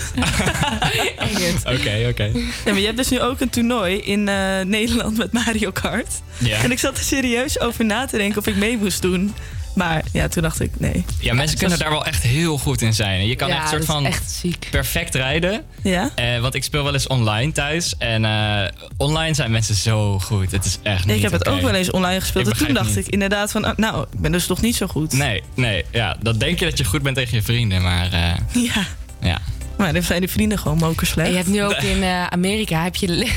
[1.65, 2.23] Oké, oké.
[2.23, 2.31] Ja,
[2.65, 6.07] maar je hebt dus nu ook een toernooi in eh, Nederland met Mario Kart.
[6.37, 6.57] Ja.
[6.63, 9.33] En ik zat er serieus over na te denken of ik mee moest doen.
[9.80, 11.05] Maar ja, toen dacht ik nee.
[11.19, 13.27] Ja, mensen kunnen daar wel echt heel goed in zijn.
[13.27, 14.67] Je kan Ja, echt een soort van echt ziek.
[14.71, 15.63] perfect rijden.
[15.84, 16.09] Ja?
[16.15, 17.95] Eh, want ik speel wel eens online thuis.
[17.97, 18.61] En eh,
[18.97, 20.51] online zijn mensen zo goed.
[20.51, 22.47] Het is echt niet ik heb het ook wel eens online gespeeld.
[22.47, 22.97] Ik en toen dacht niet.
[22.97, 25.13] ik inderdaad van, ah, nou, ik ben dus toch niet zo goed.
[25.13, 25.86] Nee, nee.
[25.91, 27.82] Ja, dat denk je dat je goed bent tegen je vrienden.
[27.82, 28.86] Maar eh, Ja,
[29.21, 29.38] ja.
[29.77, 31.27] maar dan zijn die vrienden gewoon mokerslecht.
[31.27, 33.32] En je hebt nu ook in Amerika heb je,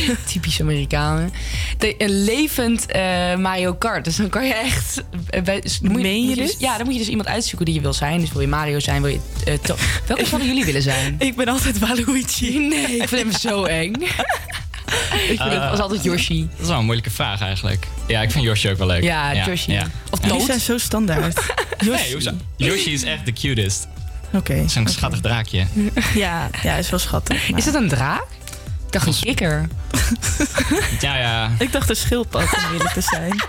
[0.32, 1.32] Typisch Amerikanen.
[1.78, 4.04] De, een levend eh, Mario Kart.
[4.04, 5.02] Dus dan kan je echt...
[5.30, 7.28] eh, bij- dus dan moet Meen je moet dus- ja, dan moet je dus iemand
[7.28, 8.20] uitzoeken die je wil zijn.
[8.20, 9.20] Dus wil je Mario zijn, wil je...
[9.44, 9.76] eh, to-
[10.06, 11.14] Welke zouden jullie willen zijn?
[11.28, 12.58] Ik ben altijd Waluigi.
[12.58, 13.92] Nee, ik vind hem zo eng.
[15.28, 16.48] ik vind was altijd Yoshi.
[16.50, 17.86] Dat is wel een moeilijke vraag eigenlijk.
[18.06, 19.02] Ja, ik vind Yoshi ook wel leuk.
[19.02, 19.78] Ja, Yoshi.
[20.10, 20.32] Of Ja.
[20.32, 21.40] Die zijn zo standaard.
[21.84, 22.30] Nee, hoezo?
[22.56, 23.88] Yoshi is echt de cutest.
[24.32, 24.64] Oké.
[24.68, 25.64] Zo'n schattig draakje.
[26.14, 27.48] Ja, ja, is wel schattig.
[27.50, 28.24] maar- Is het een draak?
[28.92, 29.68] Ik dacht een kikker.
[31.00, 31.50] Ja, ja.
[31.58, 33.42] Ik dacht een schildpad om eerlijk te zijn.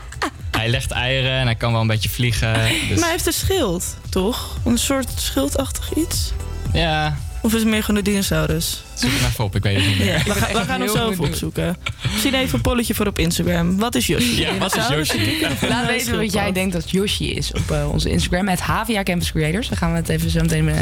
[0.51, 2.53] Hij legt eieren en hij kan wel een beetje vliegen.
[2.53, 4.57] Dus Maar hij heeft een schild, toch?
[4.65, 6.31] Een soort schildachtig iets?
[6.73, 8.83] ja, Of is het meer gewoon een dinosaurus?
[8.93, 9.55] zoek het maar even op.
[9.55, 10.05] Ik weet het niet meer.
[10.05, 11.77] Ja, we, gaan, we gaan hem zo even opzoeken.
[12.11, 13.77] Misschien even een polletje voor op Instagram.
[13.79, 14.39] Wat is Yoshi?
[14.41, 14.87] Ja, wat is?
[14.87, 15.47] Yoshi?
[15.69, 18.47] Laat weten wat jij denkt dat Yoshi is op eh, onze Instagram.
[18.47, 19.67] Het HVA Campus Creators.
[19.69, 20.81] Dan gaan we het even zo meteen eh,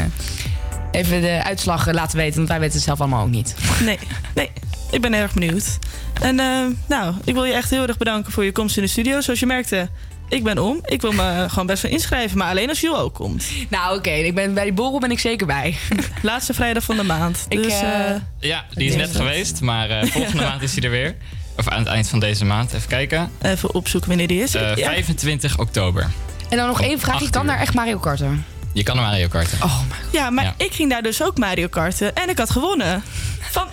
[0.92, 2.36] even de uitslag eh, laten weten.
[2.36, 3.54] Want wij weten het zelf allemaal ook niet.
[3.84, 3.98] Nee,
[4.34, 4.50] nee.
[4.90, 5.78] Ik ben erg benieuwd.
[6.20, 8.88] En eh, nou, ik wil je echt heel erg bedanken voor je komst in de
[8.88, 9.20] studio.
[9.20, 9.88] Zoals je merkte,
[10.28, 10.80] ik ben om.
[10.84, 13.44] Ik wil me gewoon best wel inschrijven, maar alleen als Jules ook komt.
[13.68, 15.76] Nou oké, ik ben bij die borrel ben ik zeker bij.
[16.22, 17.44] Laatste vrijdag van de maand.
[17.48, 20.90] Ik, dus eh, Ja, die is net geweest, maar eh, volgende maand is hij er
[20.90, 21.14] weer.
[21.56, 23.30] Of aan het eind van deze maand, even kijken.
[23.42, 24.54] even opzoeken wanneer die is.
[24.54, 24.86] Eh, Ja.
[24.86, 26.10] 25 oktober.
[26.48, 27.18] En dan nog Om één vraag.
[27.18, 28.44] Je acht kan daar echt Mario Karten.
[28.72, 29.62] Je kan naar Mario Karten.
[29.62, 30.54] Oh my Ja, maar Ja.
[30.56, 33.02] ik ging daar dus ook Mario karten en ik had gewonnen.
[33.40, 33.66] Van,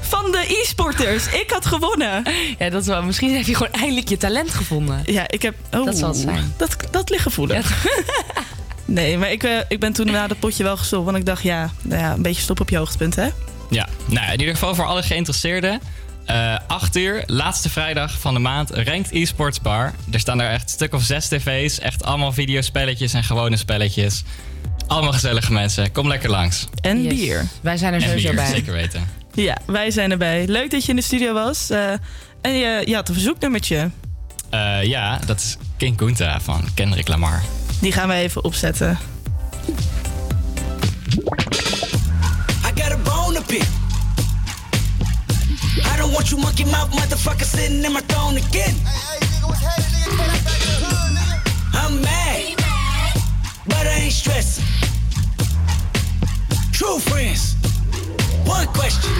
[0.00, 1.26] van de e-sporters.
[1.26, 2.22] Ik had gewonnen.
[2.58, 3.02] Ja, dat is wel.
[3.02, 5.02] Misschien heb je gewoon eindelijk je talent gevonden.
[5.04, 5.54] Ja, ik heb...
[5.72, 6.54] Oh, Dat zal het zijn.
[6.56, 7.86] Dat, dat ligt gevoelig.
[8.84, 11.04] nee, maar ik, eh, ik ben toen na dat potje wel gestopt.
[11.04, 13.28] Want ik dacht, ja, nou ja, een beetje stop op je hoogtepunt, hè?
[13.70, 15.80] Ja, nou in ieder geval voor alle geïnteresseerden.
[16.24, 19.92] Eh 8 uur, laatste vrijdag van de maand, Ranked Esports Bar.
[20.10, 21.78] Er staan er echt een stuk of zes tv's.
[21.78, 24.22] Echt allemaal videospelletjes en gewone spelletjes.
[24.86, 25.92] Allemaal gezellige mensen.
[25.92, 26.66] Kom lekker langs.
[26.80, 27.14] En Yes.
[27.14, 27.46] bier.
[27.60, 28.50] Wij zijn er En sowieso bier, bij.
[28.50, 29.08] zeker weten.
[29.34, 30.46] Ja, wij zijn erbij.
[30.46, 31.70] Leuk dat je in de studio was.
[31.70, 31.92] eh,
[32.40, 33.90] en je, je had een verzoeknummertje.
[34.50, 37.42] Eh, ja, dat is King Kunta van Kendrick Lamar.
[37.80, 38.98] Die gaan we even opzetten.
[42.64, 43.62] I got a bone to pick.
[45.84, 48.74] I don't want you monkey mouth motherfucker sitting in my throne again.
[51.72, 52.56] I'm mad,
[53.66, 54.64] but I ain't stressing.
[56.72, 57.56] True friends.
[58.44, 59.10] One question.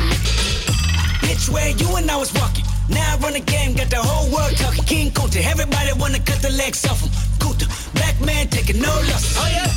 [1.25, 2.65] Bitch, where you and I was walking.
[2.91, 4.85] Now I run the game, got the whole world talking.
[4.85, 7.11] King Kunta, everybody wanna cut the legs off him.
[7.39, 9.37] Kunta, black man taking no loss.
[9.39, 9.69] Oh yeah.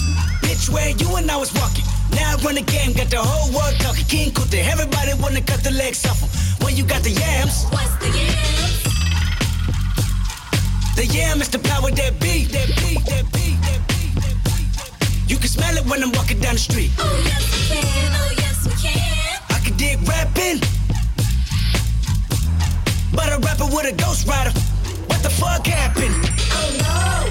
[0.43, 1.86] Bitch, where you and I was walking.
[2.16, 4.05] Now I run the game, got the whole world talking.
[4.05, 6.30] King Kunta, everybody wanna cut the legs off him.
[6.66, 7.66] When you got the yams.
[7.72, 8.84] What's the yams?
[10.95, 15.30] The yam is the power that beat, that beat, that beat, that beat, that beat.
[15.30, 16.91] You can smell it when I'm walking down the street.
[16.97, 19.41] Oh yes we can, oh yes we can.
[19.49, 20.59] I can dig rapping,
[23.11, 24.51] but a rapper with a ghost rider.
[25.09, 26.16] What the fuck happened?
[26.55, 27.28] Oh no!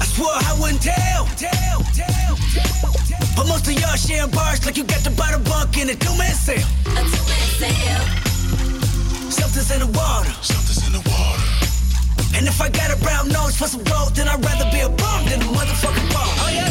[0.00, 3.07] I swore I wouldn't tell, tell, tell, tell.
[3.38, 6.34] But most of y'all sharing bars like you got the bottom bunk in a two-man
[6.34, 6.58] sale.
[6.90, 8.02] A two-man sale.
[9.30, 10.34] Something's in the water.
[10.42, 11.46] Something's in the water.
[12.34, 14.90] And if I got a brown nose for some gold, then I'd rather be a
[14.90, 16.26] bum than a motherfucking bum.
[16.42, 16.66] Oh yeah?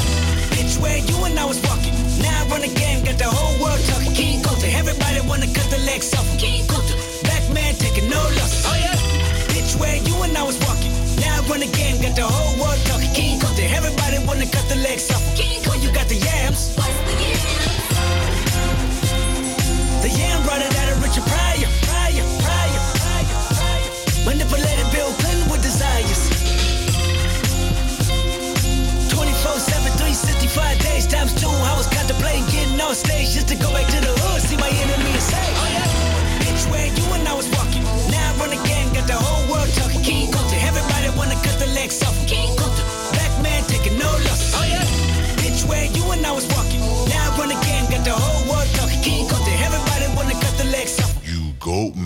[0.59, 1.95] Bitch, where you and I was walking.
[2.19, 4.11] Now I run the game, got the whole world talking.
[4.11, 6.27] King Kunta, everybody wanna cut the legs off.
[6.35, 8.67] King Kunta, black man taking no loss.
[8.67, 8.99] Oh yeah?
[9.55, 10.91] Bitch, where you and I was walking.
[11.23, 13.11] Now I run the game, got the whole world talking.
[13.15, 15.23] King Kunta, everybody wanna cut the legs off.
[15.39, 15.56] King
[32.07, 34.16] I was contemplating getting on stage just to go back to the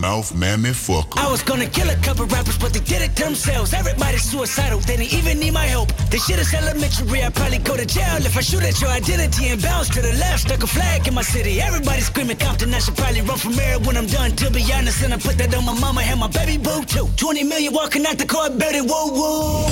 [0.02, 1.18] mouth mammy fucker.
[1.18, 3.72] I was gonna kill a couple rappers, but they did it themselves.
[3.72, 5.90] Everybody's suicidal, they didn't even need my help.
[6.10, 9.50] This shit is elementary, I'd probably go to jail if I shoot at your identity
[9.50, 10.42] and bounce to the left.
[10.48, 11.62] Stuck a flag in my city.
[11.62, 14.32] Everybody screaming Compton, I should probably run from here when I'm done.
[14.42, 17.08] To be honest, and I put that on my mama and my baby boo too.
[17.18, 19.70] 20 million walking out the court, better woo woo.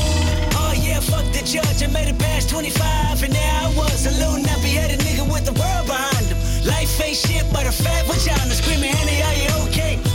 [0.61, 4.11] Oh yeah, fuck the judge, I made it past 25, and there I was, a
[4.21, 6.38] little nappy headed nigga with the world behind him.
[6.69, 10.09] Life ain't shit but a fat vagina screaming, Annie, are you okay?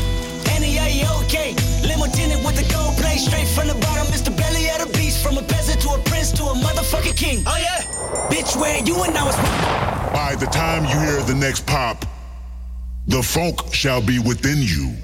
[0.95, 1.86] Annie, are?
[1.86, 4.07] Limo tinted with the gold plate straight from the bottom.
[4.12, 5.22] It's the belly of the beast.
[5.24, 7.42] From a peasant to a prince to a motherfucking king.
[7.47, 7.82] Oh yeah,
[8.30, 9.36] bitch, where you and I was.
[10.12, 12.05] By the time you hear the next pop,
[13.07, 14.97] The funk shall be within you.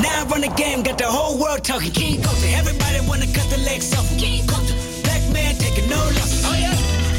[0.00, 1.92] Now I run the game, got the whole world talking.
[1.92, 4.08] King culture, everybody wanna cut the legs off.
[4.18, 6.42] King culture, black man taking no losses.
[6.46, 6.72] Oh yeah,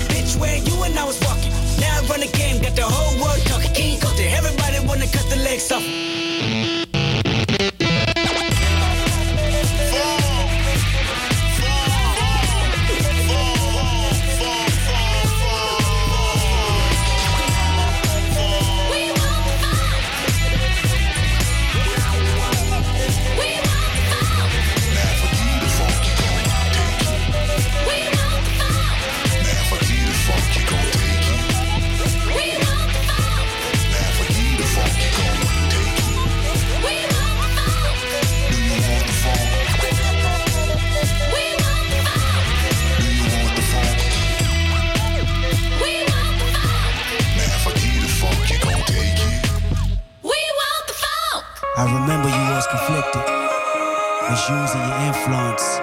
[0.09, 1.51] bitch, where you and I was walking.
[1.79, 3.73] Now I run the game, got the whole world talking.
[3.73, 6.84] King culture, everybody wanna cut the legs off.
[51.77, 53.21] I remember you was conflicted,
[54.31, 55.74] was using your influence.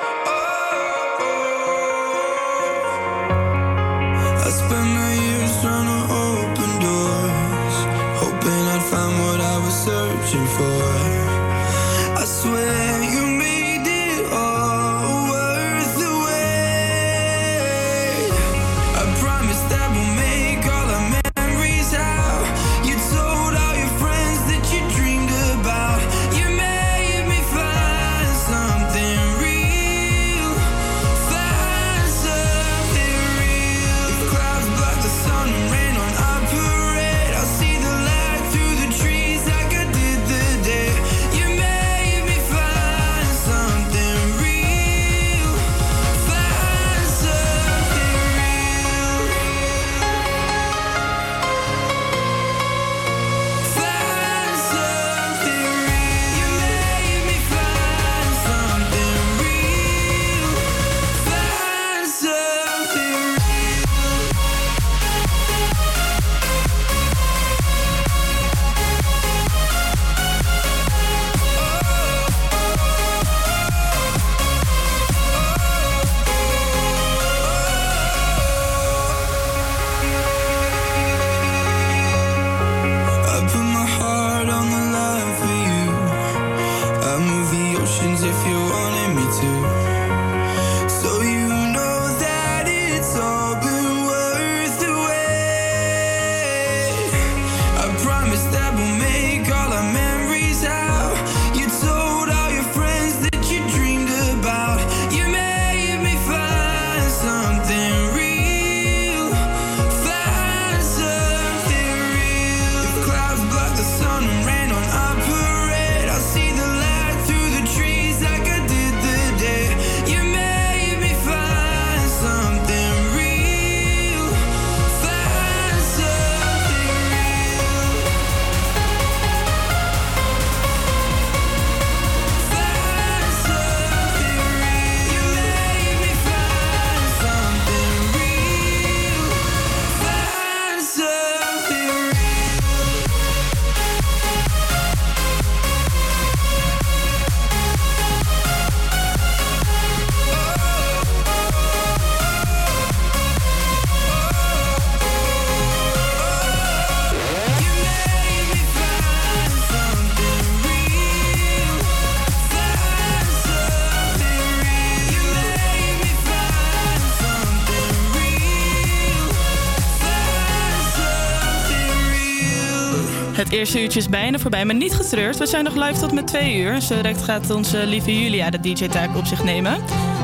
[173.62, 175.38] Eerste uurtje is bijna voorbij, maar niet getreurd.
[175.38, 176.80] We zijn nog live tot met twee uur.
[176.80, 179.76] Zo direct gaat onze lieve Julia de DJ-taak op zich nemen.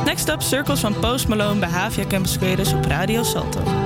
[0.04, 3.77] Next up, Circles van Post Malone bij Havia Campus Creators op Radio Salto.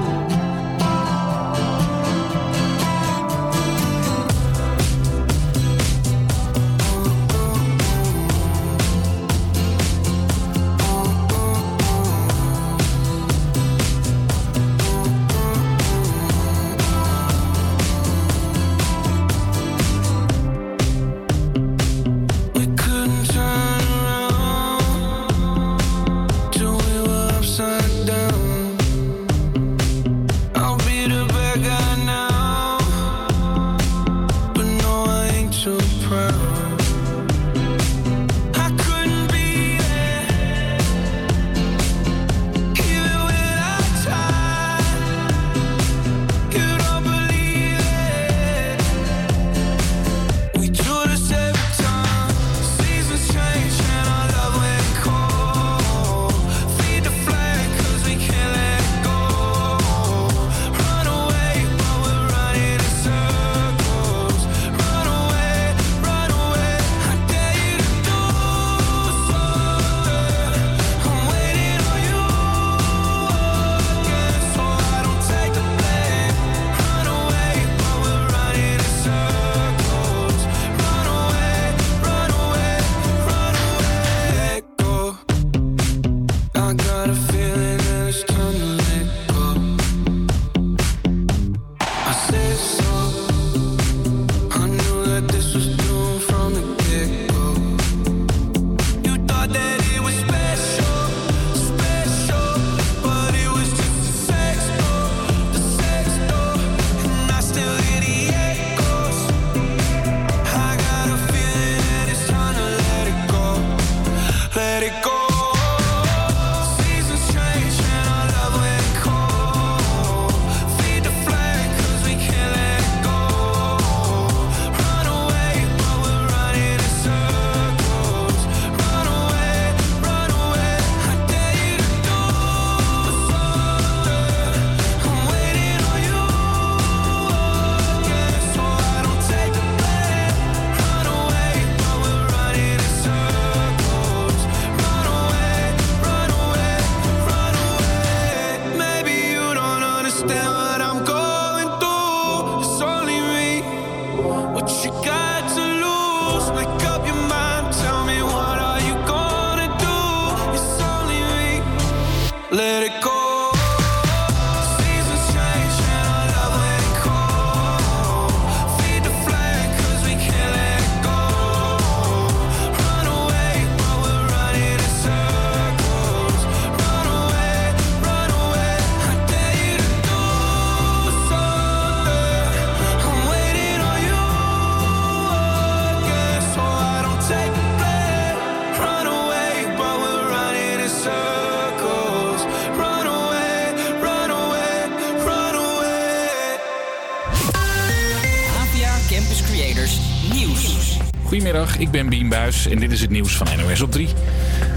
[201.83, 204.09] Ik ben Bien Buis en dit is het nieuws van NOS op 3.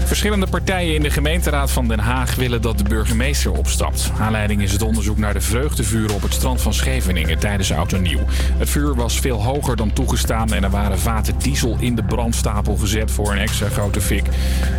[0.04, 4.10] Verschillende partijen in de gemeenteraad van Den Haag willen dat de burgemeester opstapt.
[4.18, 8.02] Aanleiding is het onderzoek naar de vreugdevuren op het strand van Scheveningen tijdens Oud en
[8.02, 8.24] Nieuw.
[8.58, 12.76] Het vuur was veel hoger dan toegestaan en er waren vaten diesel in de brandstapel
[12.76, 14.24] gezet voor een extra grote fik.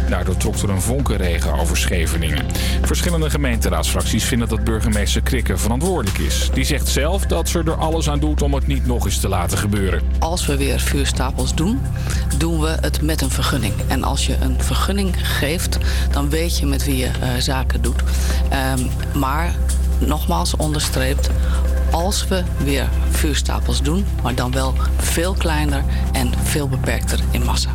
[0.10, 2.46] Daardoor trok er een vonkenregen over Scheveningen.
[2.82, 6.50] Verschillende gemeenteraadsfracties vinden dat burgemeester Krikke verantwoordelijk is.
[6.54, 9.28] Die zegt zelf dat ze er alles aan doet om het niet nog eens te
[9.28, 10.02] laten gebeuren.
[10.20, 11.82] Als we weer vuurstapels doen,
[12.38, 13.74] doen we het met een vergunning.
[13.88, 15.78] En als je een vergunning geeft,
[16.12, 18.04] dan weet je met wie je eh, zaken doet.
[18.50, 18.80] Ehm,
[19.20, 19.56] maar
[20.00, 21.30] nogmaals onderstreept,
[21.92, 27.70] als we weer vuurstapels doen, maar dan wel veel kleiner en veel beperkter in massa.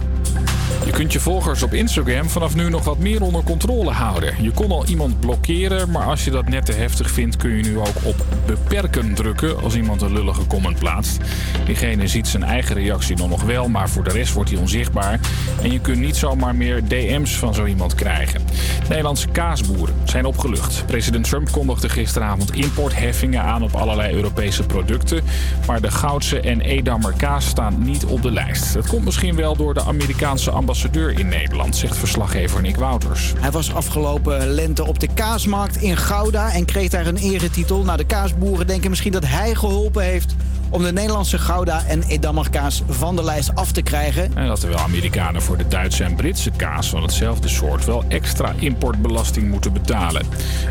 [0.84, 4.42] Je kunt je volgers op Instagram vanaf nu nog wat meer onder controle houden.
[4.42, 7.62] Je kon al iemand blokkeren, maar als je dat net te heftig vindt, kun je
[7.62, 11.20] nu ook op beperken drukken als iemand een lullige comment plaatst.
[11.64, 15.20] Diegene ziet zijn eigen reactie dan nog wel, maar voor de rest wordt hij onzichtbaar.
[15.62, 18.41] En je kunt niet zomaar meer DM's van zo iemand krijgen.
[18.88, 20.84] Nederlandse kaasboeren zijn opgelucht.
[20.86, 25.24] President Trump kondigde gisteravond importheffingen aan op allerlei Europese producten.
[25.66, 28.72] Maar de Goudse en Edammer kaas staan niet op de lijst.
[28.74, 33.32] Dat komt misschien wel door de Amerikaanse ambassadeur in Nederland, zegt verslaggever Nick Wouters.
[33.38, 37.82] Hij was afgelopen lente op de kaasmarkt in Gouda en kreeg daar een eretitel.
[37.82, 40.34] Nou, de kaasboeren denken misschien dat hij geholpen heeft
[40.72, 44.36] om de Nederlandse Gouda en Edammer kaas van de lijst af te krijgen.
[44.36, 48.52] En dat terwijl Amerikanen voor de Duitse en Britse kaas van hetzelfde soort wel extra
[48.72, 50.26] importbelasting moeten betalen.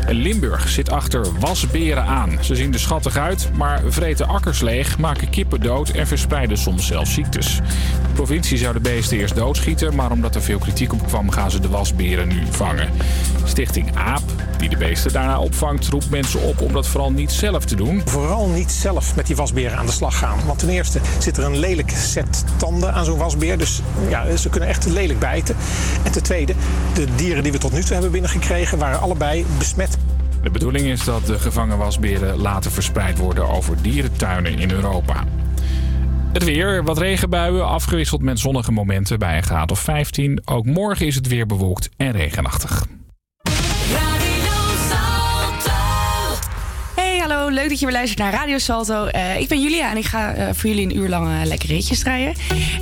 [0.06, 2.38] En Limburg zit achter wasberen aan.
[2.40, 6.86] Ze zien er schattig uit, maar vreten akkers leeg, maken kippen dood en verspreiden soms
[6.86, 7.56] zelfs ziektes.
[8.02, 11.50] De provincie zou de beesten eerst doodschieten, maar omdat er veel kritiek op kwam, gaan
[11.50, 12.88] ze de wasberen nu vangen.
[13.44, 14.22] Stichting AAP,
[14.58, 18.02] die de beesten daarna opvangt, roept mensen op om dat vooral niet zelf te doen.
[18.04, 20.38] Vooral niet zelf met die wasberen aan de slag gaan.
[20.46, 23.58] Want ten eerste zit er een lelijk set tanden aan zo'n wasbeer.
[23.58, 25.56] Dus ja, ze kunnen echt lelijk bijten.
[26.02, 26.54] En ten tweede,
[26.94, 28.78] de dieren die we tot nu toe hebben binnengekregen...
[28.78, 29.98] waren allebei besmet.
[30.42, 35.24] De bedoeling is dat de gevangen wasberen later verspreid worden over dierentuinen in Europa.
[36.32, 40.40] Het weer, wat regenbuien, afgewisseld met zonnige momenten bij een graad of 15.
[40.44, 42.86] Ook morgen is het weer bewolkt en regenachtig.
[46.94, 47.48] Hey, hallo.
[47.48, 49.06] Leuk dat je weer luistert naar Radio Salto.
[49.06, 51.68] Eh, ik ben Julia en ik ga eh, voor jullie een uur lang uh, lekker
[51.68, 52.34] ritjes draaien.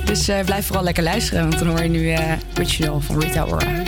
[0.05, 2.19] Dus eh, blijf vooral lekker luisteren, want dan hoor je nu uh,
[2.57, 3.83] Original van Rita Ora.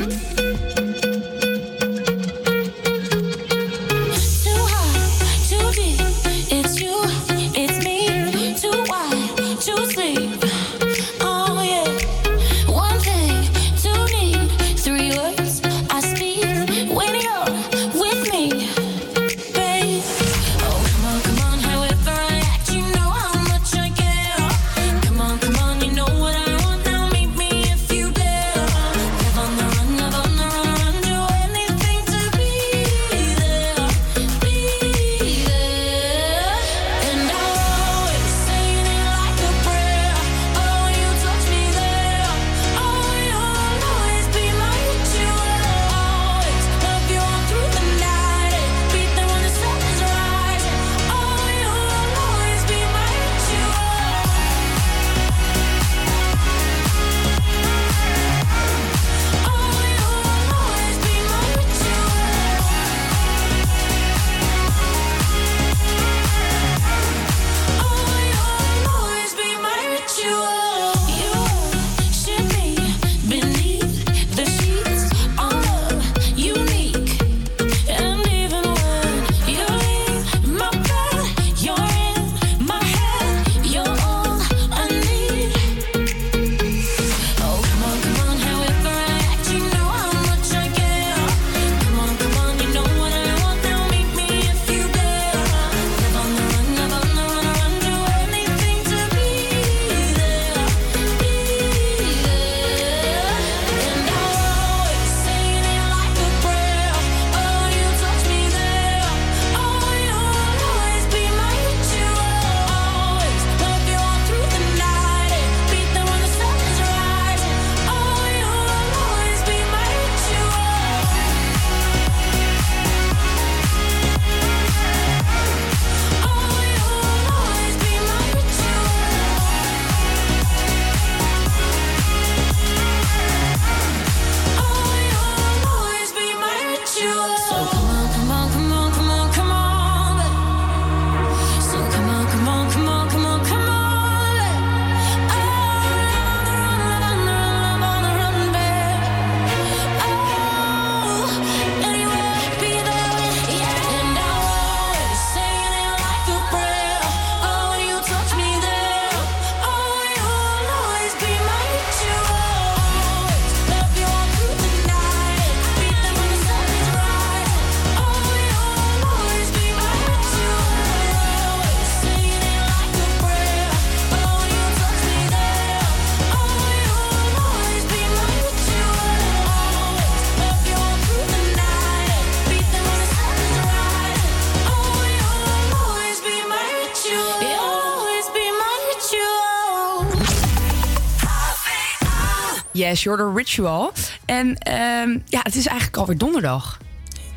[193.01, 193.91] The ritual.
[194.25, 196.77] En ehm, ja, het is eigenlijk alweer donderdag.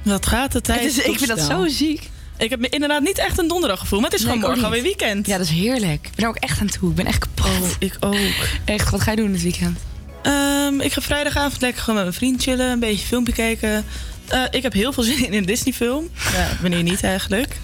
[0.02, 0.80] Wat gaat de tijd?
[0.80, 2.10] Het is- ik vind dat zo ziek.
[2.38, 4.64] Ik heb me inderdaad niet echt een donderdag gevoel, maar het is Nee, gewoon morgen
[4.66, 5.26] alweer weekend.
[5.26, 6.06] Ja, dat is heerlijk.
[6.06, 6.90] Ik ben er ook echt aan toe.
[6.90, 7.46] Ik ben echt kapot.
[7.46, 8.16] Oh, ik ook.
[8.64, 9.78] Echt, wat ga je doen dit weekend?
[10.22, 13.84] Ehm, ik ga vrijdagavond lekker gewoon met mijn vriend chillen, een beetje filmpje kijken.
[14.28, 16.08] Eh, ik heb heel veel zin in een Disney-film.
[16.32, 17.56] Ja, wanneer niet eigenlijk.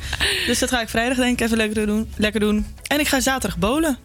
[0.46, 2.12] Dus dat ga ik vrijdag denk ik even lekker doen.
[2.16, 2.66] Lekker doen.
[2.86, 3.98] En ik ga zaterdag bowlen.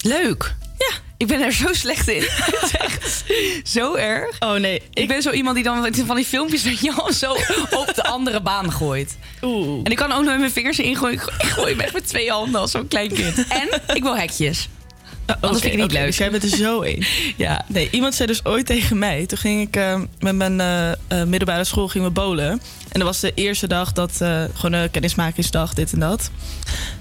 [0.00, 0.54] Leuk.
[0.78, 0.90] Ja.
[1.16, 2.22] Ik ben er zo slecht in.
[3.74, 4.36] Zo erg.
[4.40, 4.82] Oh nee.
[4.94, 7.32] Ik, ben zo iemand die dan van die filmpjes dat je al zo
[7.70, 9.18] op de andere baan gooit.
[9.42, 9.80] Oeh.
[9.84, 11.14] En ik kan ook nog met mijn vingers erin gooien.
[11.14, 13.46] Ik gooi hem echt met twee handen als zo'n klein kind.
[13.48, 14.68] En ik wil hekjes.
[15.40, 16.06] Anders vind ik niet leuk.
[16.06, 17.04] Dus jij bent er zo in.
[17.36, 17.64] Ja.
[17.66, 19.26] Nee, iemand zei dus ooit tegen mij.
[19.26, 22.60] Toen ging ik eh, met mijn eh, eh, middelbare school gingen we bowlen.
[22.88, 26.30] En dat was de eerste dag dat eh, gewoon een kennismakingsdag, dit en dat.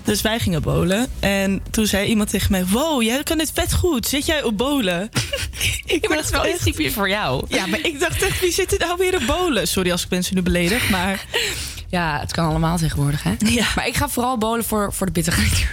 [0.04, 1.08] Dus wij gingen bowlen.
[1.20, 4.08] En toen zei iemand tegen mij: Wow, jij kan dit vet goed.
[4.08, 5.10] Zit jij op bowlen?
[5.86, 7.46] ik Ja, maar dat is wel typisch voor jou.
[7.50, 9.68] Ja, maar ik dacht echt, wie zit er nou weer op bowlen?
[9.68, 11.26] Sorry als ik mensen nu beledig, maar...
[11.90, 13.34] Ja, het kan allemaal tegenwoordig, hè?
[13.38, 13.66] Ja.
[13.76, 15.68] Maar ik ga vooral bolen voor, voor de bitterheid.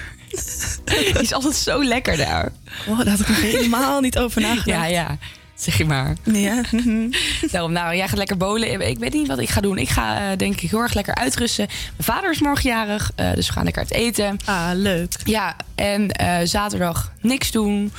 [0.84, 2.52] Die is altijd zo lekker daar.
[2.86, 4.66] Oh, daar had ik nog helemaal niet over nagedacht.
[4.66, 5.18] Ja, ja.
[5.64, 6.16] Zeg je maar.
[6.22, 6.60] Ja.
[7.52, 8.88] Daarom, nou, jij gaat lekker bolen.
[8.88, 9.78] Ik weet niet wat ik ga doen.
[9.78, 11.66] Ik ga eh, denk ik heel erg lekker uitrusten.
[11.66, 14.38] Mijn vader is morgen jarig, eh, dus we gaan lekker uit eten.
[14.44, 15.14] Ah, leuk.
[15.24, 17.92] Ja, en eh, zaterdag niks doen.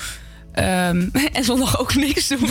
[0.51, 2.49] Ehm, en zondag ook niks doen.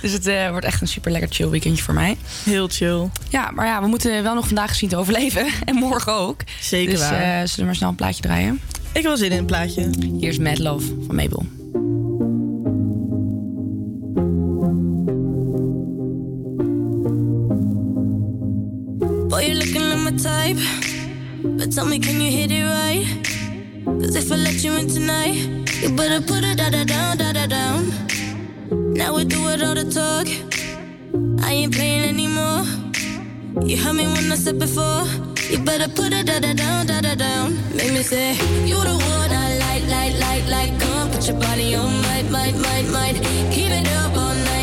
[0.00, 2.16] dus het wordt echt een super lekker chill weekendje voor mij.
[2.44, 3.08] Heel chill.
[3.28, 5.46] Ja, maar ja, we moeten wel nog vandaag zien te overleven.
[5.64, 6.40] En morgen ook.
[6.60, 7.48] Zeker dus, waar.
[7.48, 8.60] zullen we maar snel een plaatje draaien?
[8.92, 9.90] Ik wil zin in een plaatje.
[10.18, 11.46] Hier is Mad Love van Mabel.
[20.10, 20.56] My type.
[21.42, 23.04] But tell me, can you hit it right?
[23.84, 25.36] Cause if I let you in tonight,
[25.80, 27.92] you better put it da da down, da da down.
[28.94, 30.26] Now we do it all the talk.
[31.44, 32.64] I ain't playing anymore.
[33.64, 35.04] You heard me when I said before.
[35.50, 37.56] You better put it da da down, da da down.
[37.76, 38.34] Make me say,
[38.66, 40.80] You the one I like, like, like, like.
[40.80, 43.16] Come put your body on, might, might, might, might.
[43.52, 44.59] Keep it up all night,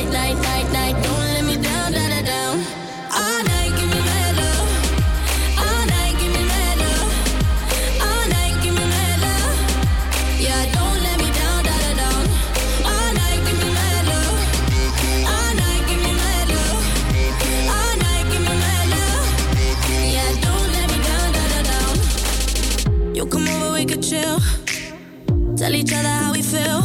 [25.67, 26.81] Tell each other how we feel.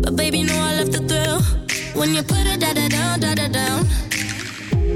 [0.00, 1.42] But baby, know I love the thrill.
[1.92, 3.84] When you put it da da down, da da down.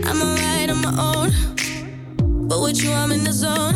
[0.09, 2.48] I'm alright on my own.
[2.48, 3.74] But with you, I'm in the zone.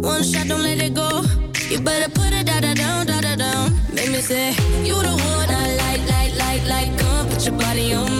[0.00, 1.24] One shot, don't let it go.
[1.68, 3.78] You better put it da da down, da da down.
[3.92, 4.52] Make me say,
[4.82, 6.98] You the one I like, like, like, like.
[6.98, 8.19] Come put your body on, might,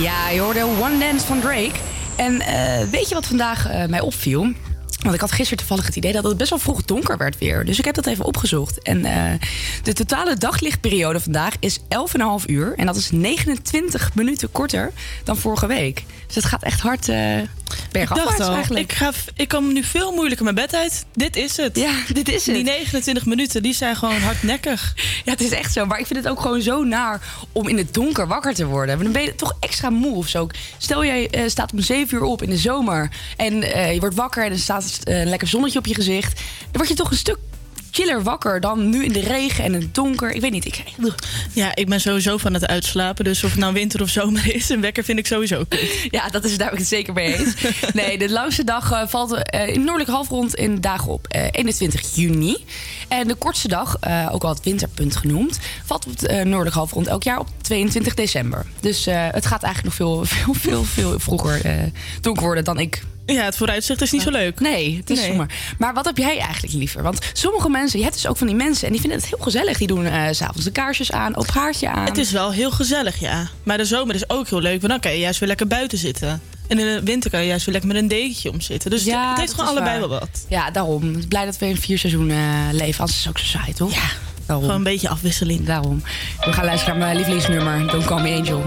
[0.00, 1.72] Ja, je hoorde One Dance van Drake.
[2.16, 4.52] En eh, weet je wat vandaag eh, mij opviel?
[5.04, 7.64] Want ik had gisteren toevallig het idee dat het best wel vroeg donker werd weer.
[7.64, 8.82] Dus ik heb dat even opgezocht.
[8.82, 9.32] En eh,
[9.82, 11.84] de totale daglichtperiode vandaag is 11,5
[12.46, 12.74] uur.
[12.76, 14.92] En dat is 29 minuten korter
[15.24, 16.04] dan vorige week.
[16.26, 17.08] Dus het gaat echt hard
[17.90, 18.90] bergafwaarts al, eigenlijk.
[18.90, 21.04] ik, ga, ik kom nu veel moeilijker mijn bed uit.
[21.12, 21.76] Dit is het.
[21.76, 22.54] Ja, dit is het.
[22.54, 24.94] Die 29 minuten, die zijn gewoon hardnekkig.
[25.24, 25.86] Ja, het is echt zo.
[25.86, 27.20] Maar ik vind het ook gewoon zo naar
[27.52, 28.94] om in het donker wakker te worden.
[28.94, 30.46] Want dan ben je toch extra moe of zo.
[30.78, 33.10] Stel jij eh, staat om 7 uur op in de zomer.
[33.36, 33.54] En
[33.92, 36.34] je wordt wakker en er staat een lekker zonnetje op je gezicht.
[36.34, 37.38] Dan word je toch een stuk
[37.94, 40.30] chiller wakker dan nu in de regen en in het donker.
[40.30, 40.64] Ik weet niet.
[40.64, 40.82] Ik,
[41.52, 43.24] Ja, ik ben sowieso van het uitslapen.
[43.24, 45.64] Dus of het nou winter of zomer is, een wekker vind ik sowieso.
[46.10, 47.54] Ja, dat is daar ook zeker mee eens.
[47.92, 51.48] Nee, de langste dag eh, valt eh, in het noordelijk halfrond in dagen op eh,
[51.50, 52.56] 21 juni.
[53.08, 56.76] En de kortste dag, eh, ook wel het winterpunt genoemd, valt op het eh, noordelijk
[56.76, 58.66] halfrond elk jaar op 22 december.
[58.80, 61.90] Dus eh, het gaat eigenlijk nog veel, veel, veel, veel vroeger
[62.20, 63.02] donker worden dan ik.
[63.26, 64.60] Ja, het vooruitzicht is niet zo leuk.
[64.60, 65.30] Nee, het is Nee.
[65.30, 65.50] zomaar.
[65.78, 67.02] Maar wat heb jij eigenlijk liever?
[67.02, 69.38] Want sommige mensen, je hebt dus ook van die mensen en die vinden het heel
[69.38, 69.78] gezellig.
[69.78, 72.04] Die doen s s'avonds de kaarsjes aan, op haartje aan.
[72.04, 73.48] Het is wel heel gezellig, ja.
[73.62, 75.98] Maar de zomer is ook heel leuk, want dan kan je juist weer lekker buiten
[75.98, 76.40] zitten.
[76.68, 78.90] En in de winter kan je juist weer lekker met een dekentje om zitten.
[78.90, 80.08] Dus Ja, het heeft gewoon allebei waar.
[80.08, 80.46] wel wat.
[80.48, 81.28] Ja, daarom.
[81.28, 83.00] Blij dat we in vier seizoenen eh, leven.
[83.00, 83.94] Anders is het ook zo saai, toch?
[83.94, 84.08] Ja,
[84.46, 84.64] daarom.
[84.64, 85.66] Gewoon een beetje afwisseling.
[85.66, 86.02] Daarom.
[86.40, 87.86] We gaan luisteren naar mijn lievelingsnummer.
[87.90, 88.62] Don't Call Me Angel.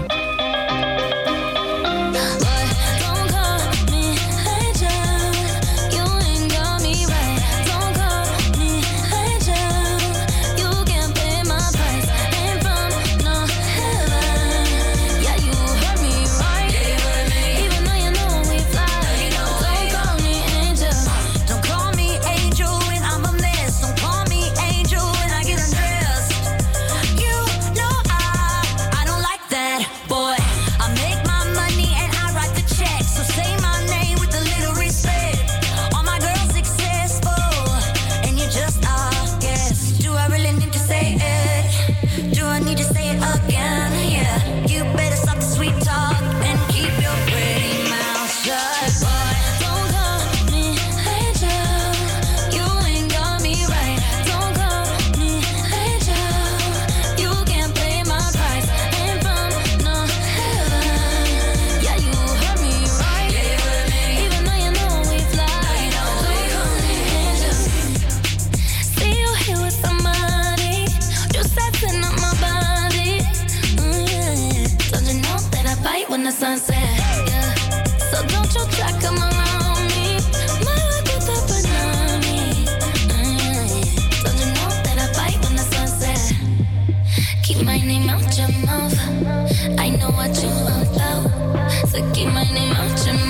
[90.28, 91.88] out your mouth.
[91.88, 93.27] So keep my name out your mouth.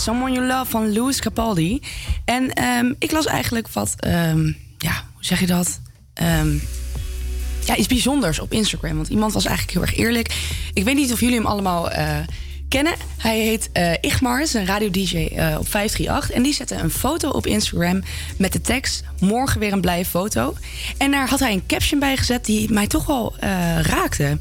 [0.00, 1.82] Someone You Love van Louis Capaldi.
[2.24, 4.46] En ehm, ik las eigenlijk wat, ehm,
[4.78, 5.80] ja, hoe zeg je dat?
[6.14, 6.54] Ehm,
[7.64, 8.96] ja, iets bijzonders op Instagram.
[8.96, 10.34] Want iemand was eigenlijk heel erg eerlijk.
[10.72, 12.16] Ik weet niet of jullie hem allemaal eh,
[12.68, 12.94] kennen.
[13.16, 16.30] Hij heet uh, Igmar, is een radio-dj eh, op 538.
[16.30, 18.02] En die zette een foto op Instagram
[18.38, 19.04] met de tekst...
[19.18, 20.54] morgen weer een blije foto.
[20.98, 23.34] En daar had hij een caption bij gezet die mij toch wel
[23.82, 24.38] raakte.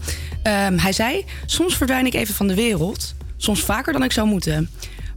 [0.75, 3.15] Hij zei, soms verdwijn ik even van de wereld.
[3.37, 4.69] Soms vaker dan ik zou moeten.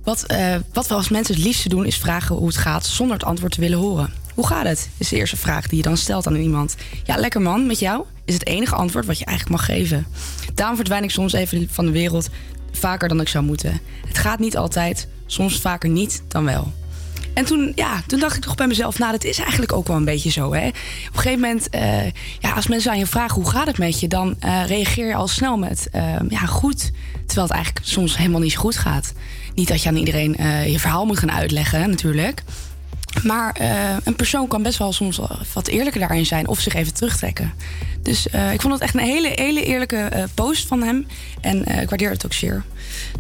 [0.05, 2.87] Wat, eh, wat we als mensen het liefste doen is vragen hoe het gaat...
[2.87, 4.13] zonder het antwoord te willen horen.
[4.35, 4.91] Hoe gaat het?
[4.97, 6.77] Is de eerste vraag die je dan stelt aan iemand.
[7.05, 8.05] Ja, lekker man, met jou?
[8.25, 10.07] Is het enige antwoord wat je eigenlijk mag geven.
[10.55, 12.29] Daarom verdwijn ik soms even van de wereld
[12.73, 13.81] vaker dan ik zou moeten.
[14.07, 16.73] Het gaat niet altijd, soms vaker niet dan wel.
[17.35, 19.97] En toen, ja, toen dacht ik toch bij mezelf, nou, dat is eigenlijk ook wel
[19.97, 20.55] een beetje zo.
[20.55, 20.67] Hè?
[20.67, 20.75] Op
[21.13, 24.09] een gegeven moment, eh, ja, als mensen aan je vragen hoe gaat het met je,
[24.09, 25.89] dan eh, reageer je al snel met
[26.29, 26.91] ja, goed.
[27.27, 29.13] Terwijl het eigenlijk soms helemaal niet zo goed gaat.
[29.55, 32.43] Niet dat je aan iedereen eh, je verhaal moet gaan uitleggen, natuurlijk.
[33.23, 35.21] Maar eh, een persoon kan best wel soms
[35.53, 37.53] wat eerlijker daarin zijn of zich even terugtrekken.
[38.03, 41.07] Dus eh, ik vond het echt een hele, hele eerlijke post van hem.
[41.41, 42.65] En ik waardeer het ook zeer.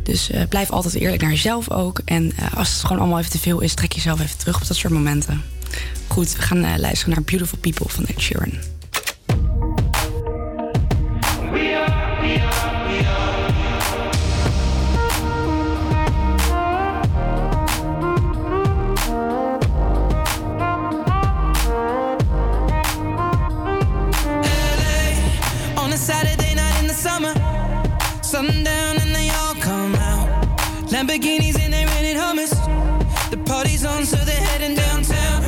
[0.02, 2.00] Dus blijf altijd eerlijk naar jezelf ook.
[2.04, 4.76] En als het gewoon allemaal even te veel is, trek jezelf even terug op dat
[4.76, 5.42] soort momenten.
[6.06, 8.72] Goed, we gaan luisteren naar Beautiful People van Ed Sheeran.
[31.03, 32.51] Lamborghinis and they rented hummus.
[33.31, 35.43] The party's on, so they're heading downtown.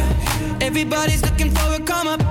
[0.61, 2.24] Everybody's looking for a come up,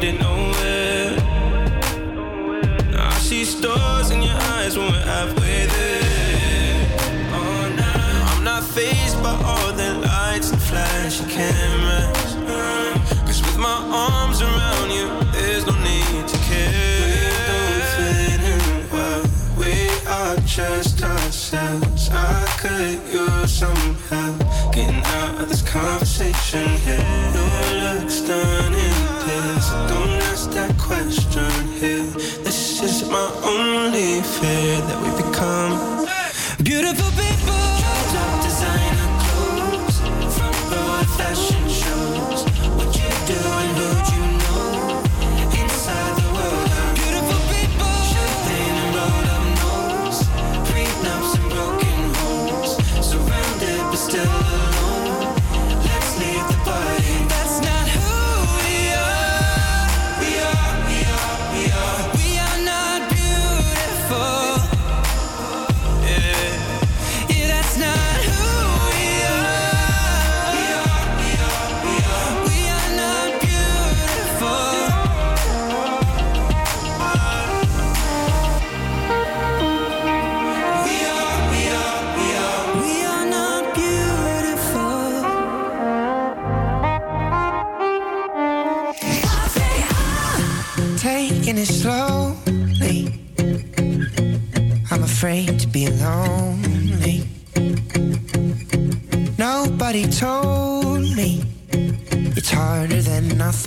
[0.00, 1.16] nowhere.
[2.92, 6.86] Now I see stars in your eyes when we're halfway there.
[7.32, 8.30] Oh, nah.
[8.30, 12.36] I'm not phased by all the lights and flashy cameras.
[13.26, 17.02] Cause with my arms around you, there's no need to care.
[17.04, 19.24] We don't fit in well.
[19.58, 22.08] We are just ourselves.
[22.12, 24.38] I could use some help
[24.72, 27.37] getting out of this conversation here.
[31.38, 32.04] Question here.
[32.44, 36.06] This is my only fear that we become
[36.62, 37.27] beautiful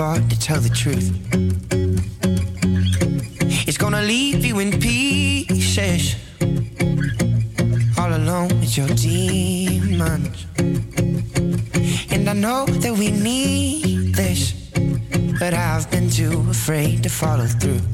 [0.01, 1.11] thought to tell the truth.
[3.67, 6.15] It's gonna leave you in pieces,
[7.99, 10.47] all alone with your demons.
[12.13, 14.53] And I know that we need this,
[15.39, 17.90] but I've been too afraid to follow through.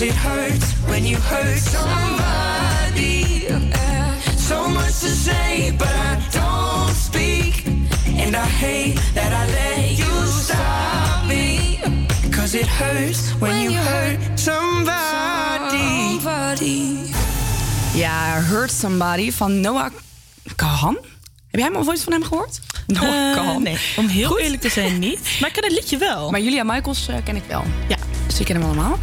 [0.00, 3.48] Cause it hurts when you hurt somebody.
[3.50, 7.66] Uh, so much to say, but I don't speak.
[8.16, 11.80] And I hate that I let you stop me.
[12.32, 14.88] Cause it hurts when you hurt somebody.
[17.94, 19.90] Ja, Hurt Somebody van Noah
[20.56, 20.96] Kahan.
[21.50, 22.60] Heb jij hem ooit van hem gehoord?
[22.86, 23.62] Noah Eh, Kahan.
[23.62, 25.20] nee, om heel eerlijk te zijn niet.
[25.40, 26.30] Maar ik ken het liedje wel.
[26.30, 27.64] Maar Julia Michaels eh, ken ik wel.
[27.88, 27.96] Ja.
[28.26, 28.98] Dus ik ken hem allemaal.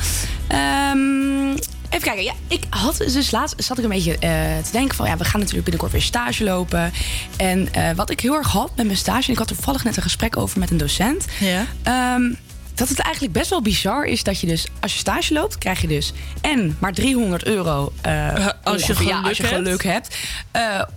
[0.48, 1.50] Ehm,
[1.90, 2.24] even kijken.
[2.24, 5.08] Ja, ik had dus laatst zat ik een beetje eh, te denken van...
[5.08, 6.92] ja, we gaan natuurlijk binnenkort weer stage lopen.
[7.38, 9.26] En eh, wat ik heel erg had met mijn stage...
[9.26, 11.26] en ik had toevallig net een gesprek over met een docent...
[11.40, 11.66] Ja.
[11.84, 12.34] Ehm,
[12.74, 14.68] dat het eigenlijk best wel bizar is dat je dus...
[14.80, 16.14] als je stage loopt, krijg je dus...
[16.42, 19.56] en maar 300 euro eh, als je ongeveer, ja, geluk als je hebt.
[19.56, 20.16] geluk hebt.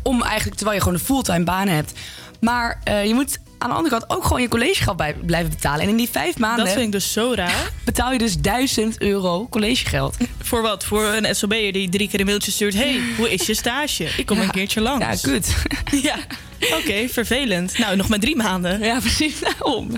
[0.02, 1.92] om eigenlijk, terwijl je gewoon een fulltime baan hebt.
[2.40, 5.80] Maar je moet aan de andere kant ook gewoon je collegegeld bij, blijven betalen.
[5.80, 6.64] En in die vijf maanden...
[6.64, 7.70] Dat vind ik dus zo raar.
[7.84, 10.16] Betaal je dus 1000 euro collegegeld.
[10.42, 10.84] Voor wat?
[10.84, 12.74] Voor een SOB'er die drie keer een mailtje stuurt...
[12.74, 14.04] hey, hoe is je stage?
[14.16, 14.42] Ik kom Ja.
[14.42, 15.22] een keertje langs.
[15.22, 15.54] Ja, kut.
[16.02, 16.16] ja,
[16.78, 17.78] oké, vervelend.
[17.78, 18.80] Nou, nog maar drie maanden.
[18.82, 19.90] Ja, precies daarom.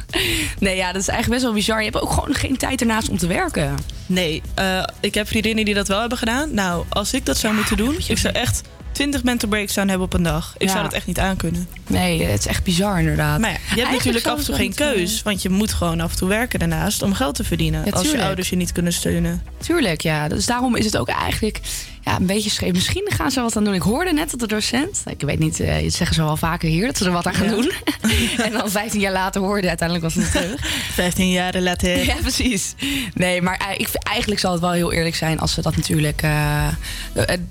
[0.59, 1.79] Nee, ja, dat is eigenlijk best wel bizar.
[1.79, 3.75] Je hebt ook gewoon geen tijd ernaast om te werken.
[4.07, 6.55] Nee, eh, ik heb vriendinnen die dat wel hebben gedaan.
[6.55, 7.97] Nou, als ik dat zou moeten doen...
[8.07, 8.61] ik zou echt
[8.93, 10.55] 20 mental breakdown hebben op een dag.
[10.59, 10.73] Ik Ja.
[10.73, 11.69] zou dat echt niet aankunnen.
[11.87, 13.41] Nee, het is echt bizar inderdaad.
[13.41, 15.23] Maar ja, je hebt natuurlijk af en toe geen keus.
[15.23, 17.85] Want je moet gewoon af en toe werken daarnaast om geld te verdienen.
[17.85, 19.43] Ja, als je ouders je niet kunnen steunen.
[19.59, 20.29] Tuurlijk, ja.
[20.29, 21.61] Dus daarom is het ook eigenlijk
[22.05, 22.73] ja, een beetje scheef.
[22.73, 23.75] Misschien gaan ze wat aan doen.
[23.75, 25.03] Ik hoorde net dat de docent...
[25.07, 26.87] Ik weet niet, dat zeggen ze wel vaker hier...
[26.87, 27.51] dat ze er wat aan gaan Ja.
[27.51, 27.73] doen.
[28.47, 30.61] en dan 15 jaar later hoorde uiteindelijk was het terug.
[30.95, 32.05] 15 jaar later.
[32.05, 32.75] Ja, precies.
[33.15, 35.39] Nee, maar eh, ik, eigenlijk zal het wel heel eerlijk zijn...
[35.39, 36.67] als ze dat natuurlijk eh,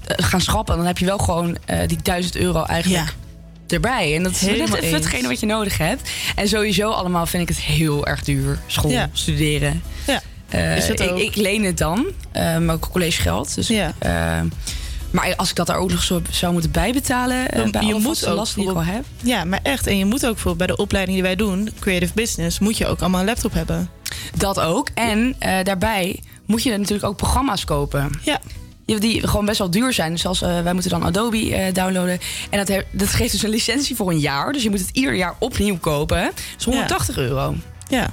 [0.05, 0.77] gaan schrappen.
[0.77, 1.57] Dan heb je wel gewoon
[1.87, 3.13] die 1000 euro eigenlijk...
[3.67, 4.15] Erbij.
[4.15, 6.09] En dat is Helemaal net even hetgene wat je nodig hebt.
[6.35, 8.59] En sowieso allemaal vind ik het heel erg duur.
[8.67, 9.09] School, Ja.
[9.13, 9.81] studeren.
[10.07, 10.21] Ja,
[10.51, 11.19] Eh, is dat ik, ook.
[11.19, 13.55] ik leen het dan, eh, maar ook collegegeld.
[13.55, 13.93] Dus, Ja.
[13.99, 14.41] eh,
[15.11, 17.47] maar als ik dat er ook nog zo zou moeten bijbetalen...
[17.71, 19.03] bij je moet vaste ook lasten die ik al heb...
[19.23, 19.87] Ja, maar echt.
[19.87, 22.87] En je moet ook bijvoorbeeld bij de opleiding die wij doen, Creative Business, moet je
[22.87, 23.89] ook allemaal een laptop hebben.
[24.37, 24.89] Dat ook.
[24.93, 28.09] En daarbij moet je natuurlijk ook programma's kopen.
[28.23, 28.39] Ja.
[28.85, 30.11] Die gewoon best wel duur zijn.
[30.11, 32.19] Dus als, eh, wij moeten dan Adobe downloaden.
[32.49, 34.51] En dat, he- dat geeft dus een licentie voor een jaar.
[34.53, 36.23] Dus je moet het ieder jaar opnieuw kopen.
[36.23, 37.55] Dat is 180 euro.
[37.89, 38.09] Ja.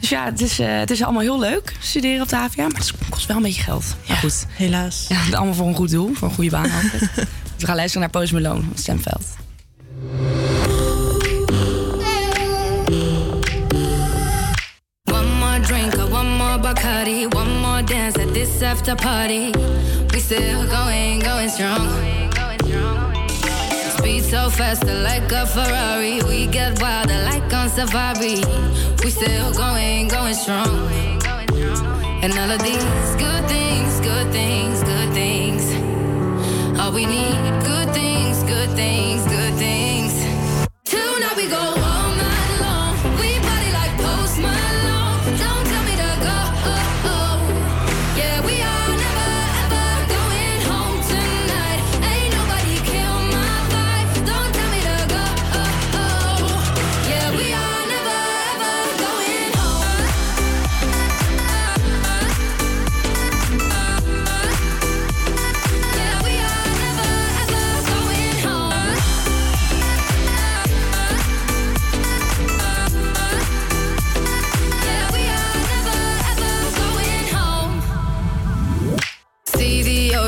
[0.00, 2.68] Dus ja, het is, eh, het is allemaal heel leuk studeren op de HVA.
[2.68, 3.96] Maar het kost wel een beetje geld.
[4.02, 4.46] Ja, goed.
[4.48, 5.04] Helaas.
[5.08, 6.10] Ja, allemaal voor een goed doel.
[6.14, 7.10] Voor een goede baan altijd.
[7.58, 9.26] We gaan luisteren naar Post Malone van Stemveld.
[15.04, 19.50] One more drink one more Bacardi, one more dance at this after party.
[20.08, 21.88] We still going, going strong.
[22.68, 23.07] Speed
[24.28, 26.20] so faster like a Ferrari.
[26.22, 28.42] We get wilder like on safari.
[29.02, 30.90] We still going, going strong.
[32.22, 32.84] And all of these
[33.16, 35.64] good things, good things, good things.
[36.78, 39.87] All we need, good things, good things, good things.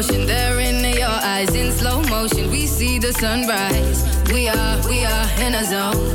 [0.00, 0.26] ocean.
[0.26, 2.50] They're in your eyes in slow motion.
[2.50, 4.00] We see the sunrise.
[4.32, 6.10] We are, we are in a zone.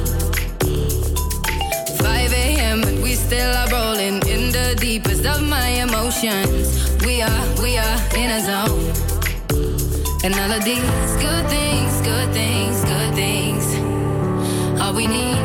[1.98, 2.84] 5 a.m.
[2.84, 6.66] and we still are rolling in the deepest of my emotions.
[7.06, 8.86] We are, we are in a zone.
[10.24, 13.66] And all of these good things, good things, good things.
[14.82, 15.45] All we need.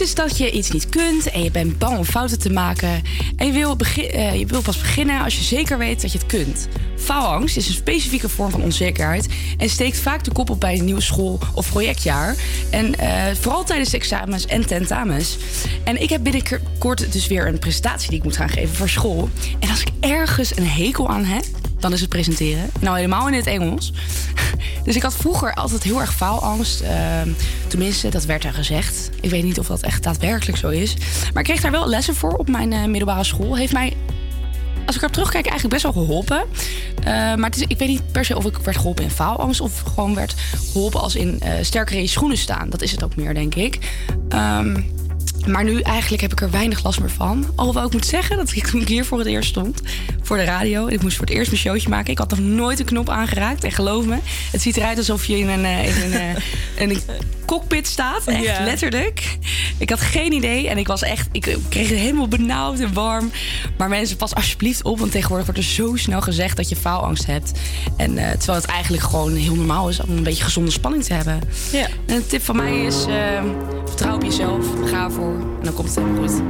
[0.00, 3.02] Dus dat je iets niet kunt en je bent bang om fouten te maken.
[3.36, 6.26] En je wil, eh, je wil pas beginnen als je zeker weet dat je het
[6.26, 6.68] kunt.
[6.96, 10.84] Faalangst is een specifieke vorm van onzekerheid en steekt vaak de kop op bij een
[10.84, 12.36] nieuwe school- of projectjaar.
[12.70, 15.36] En eh, vooral tijdens de examens en tentamens.
[15.84, 19.28] En ik heb binnenkort dus weer een presentatie die ik moet gaan geven voor school.
[19.58, 21.44] En als ik ergens een hekel aan heb,
[21.78, 22.70] dan is het presenteren.
[22.80, 23.92] Nou, helemaal in het Engels.
[24.84, 26.80] Dus ik had vroeger altijd heel erg faalangst.
[26.80, 27.28] Ehm,
[27.68, 28.99] tenminste, dat werd er gezegd.
[29.20, 30.94] Ik weet niet of dat echt daadwerkelijk zo is.
[31.32, 33.56] Maar ik kreeg daar wel lessen voor op mijn eh, middelbare school.
[33.56, 33.96] Heeft mij,
[34.86, 36.44] als ik erop terugkijk, eigenlijk best wel geholpen.
[36.98, 39.60] Eh, maar het is, ik weet niet per se of ik werd geholpen in faalangst...
[39.60, 40.34] of gewoon werd
[40.72, 42.70] geholpen als in eh, sterker in je schoenen staan.
[42.70, 43.78] Dat is het ook meer, denk ik.
[44.28, 44.82] Ehm,
[45.46, 47.46] maar nu eigenlijk heb ik er weinig last meer van.
[47.54, 49.80] Alhoewel ik moet zeggen dat ik toen ik hier voor het eerst stond,
[50.22, 52.10] voor de radio, ik moest voor het eerst mijn showtje maken.
[52.10, 53.64] Ik had nog nooit een knop aangeraakt.
[53.64, 54.18] En geloof me,
[54.52, 56.36] het ziet eruit alsof je in een, in een,
[56.82, 57.02] in een
[57.50, 58.24] cockpit staat.
[58.24, 59.38] Echt letterlijk.
[59.78, 63.30] Ik had geen idee en ik was echt, ik kreeg het helemaal benauwd en warm.
[63.78, 67.26] Maar mensen, pas alsjeblieft op, want tegenwoordig wordt er zo snel gezegd dat je faalangst
[67.26, 67.52] hebt.
[67.96, 71.12] En eh, terwijl het eigenlijk gewoon heel normaal is om een beetje gezonde spanning te
[71.12, 71.40] hebben.
[71.72, 71.86] Ja.
[72.06, 73.42] En een tip van mij is: eh,
[73.86, 76.42] vertrouw op jezelf, ga ervoor en dan komt het helemaal goed.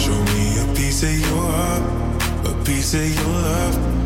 [0.00, 1.82] Show me a piece of your heart,
[2.46, 4.05] a piece of your love.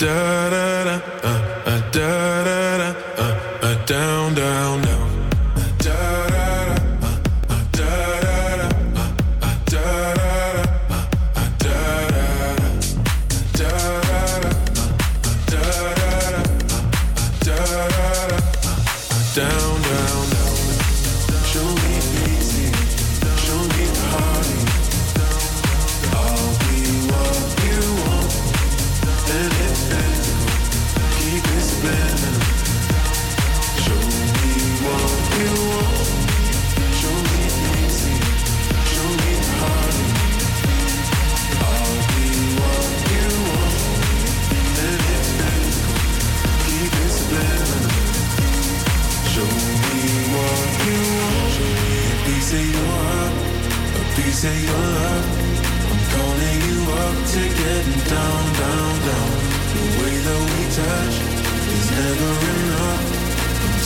[0.00, 1.30] Da da da, uh,
[1.66, 4.89] uh, da da da, uh, uh, down, down, down.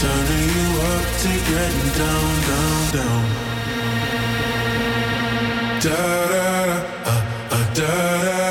[0.05, 3.25] Turning you up to getting down, down, down.
[5.85, 6.03] Da
[6.33, 7.93] da da, uh, uh, da
[8.25, 8.44] da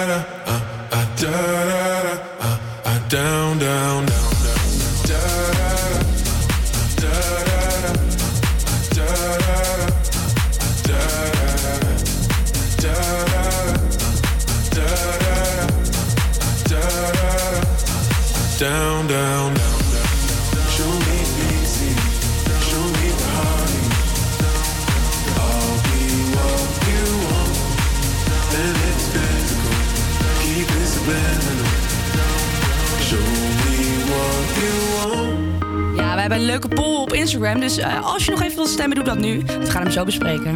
[36.54, 37.60] leuke poll op Instagram.
[37.60, 39.42] Dus eh, als je nog even wilt stemmen, doe dat nu.
[39.60, 40.56] We gaan hem zo bespreken.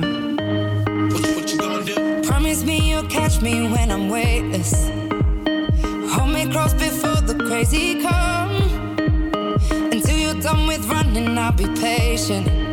[2.22, 4.72] Promise me you'll catch me when I'm weightless.
[6.10, 8.56] Hold me close before the crazy come.
[9.92, 12.67] Until you're done with running, I'll be patient.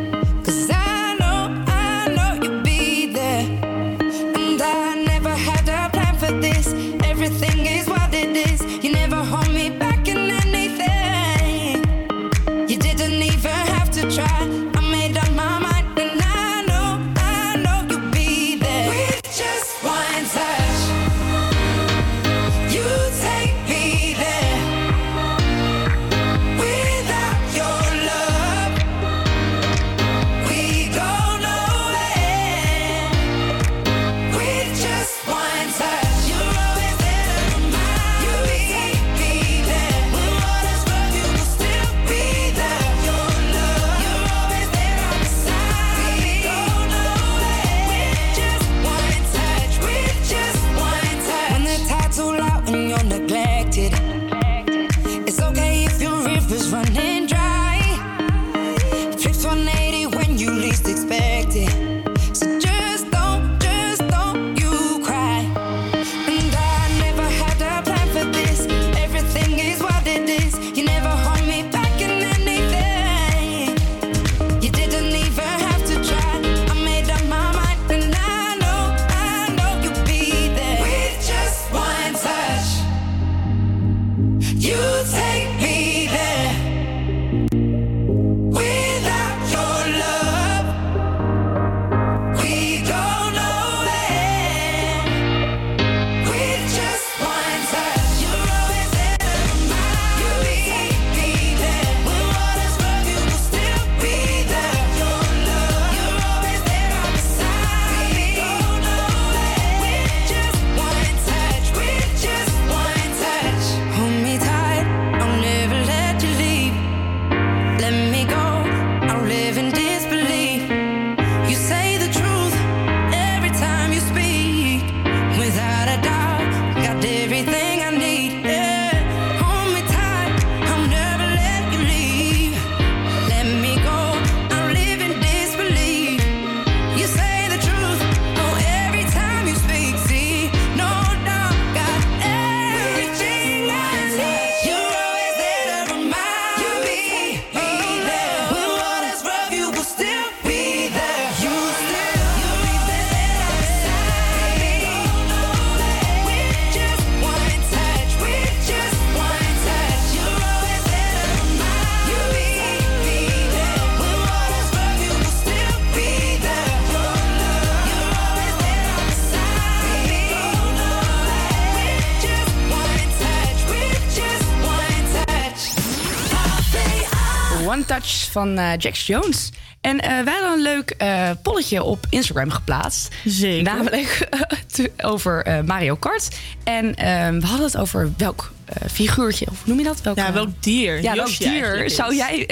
[178.35, 179.51] Van eh, Jax Jones.
[179.85, 183.15] En eh, wij hadden een leuk eh, polletje op Instagram geplaatst.
[183.25, 183.63] Zeker.
[183.63, 184.27] Namelijk
[185.11, 186.35] over Mario Kart.
[186.63, 188.53] En eh, we hadden het over welk
[188.91, 190.01] figuurtje, of noem je dat?
[190.01, 192.47] Welk, Ja, welk dier Ja, welk dier zou jij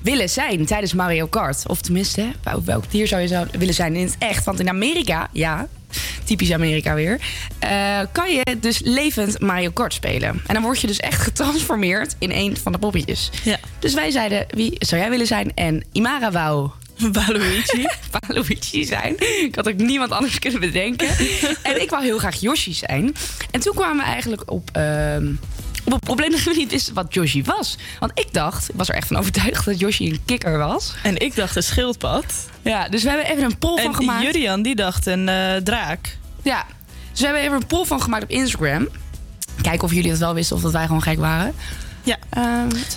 [0.00, 1.68] willen zijn tijdens Mario Kart?
[1.68, 2.26] Of tenminste,
[2.64, 4.44] welk dier zou je zou willen zijn in het echt?
[4.44, 5.68] Want in Amerika, ja,
[6.24, 7.20] typisch Amerika weer,
[7.58, 10.42] eh, kan je dus levend Mario Kart spelen.
[10.46, 13.30] En dan word je dus echt getransformeerd in een van de poppetjes.
[13.44, 13.58] Ja.
[13.78, 15.52] Dus wij zeiden, wie zou jij willen zijn?
[15.54, 16.70] En Imara wou...
[17.12, 17.86] Waluigi.
[18.20, 19.14] Waluigi zijn.
[19.18, 21.08] Ik had ook niemand anders kunnen bedenken.
[21.62, 23.14] en ik wou heel graag Yoshi zijn.
[23.50, 24.70] En toen kwamen we eigenlijk op...
[24.72, 25.61] ehm, op
[25.96, 27.76] het probleem dat we niet wisten wat Yoshi was.
[27.98, 30.94] Want ik dacht, ik was er echt van overtuigd dat Yoshi een kikker was.
[31.02, 32.24] En ik dacht een schildpad.
[32.62, 34.22] Ja, dus we hebben even een poll van En gemaakt.
[34.22, 36.16] Jurian die dacht een eh, draak.
[36.42, 36.64] Ja,
[37.10, 38.88] dus we hebben even een poll van gemaakt op Instagram.
[39.62, 41.54] Kijken of jullie het wel wisten of dat wij gewoon gek waren.
[42.02, 42.18] Ja.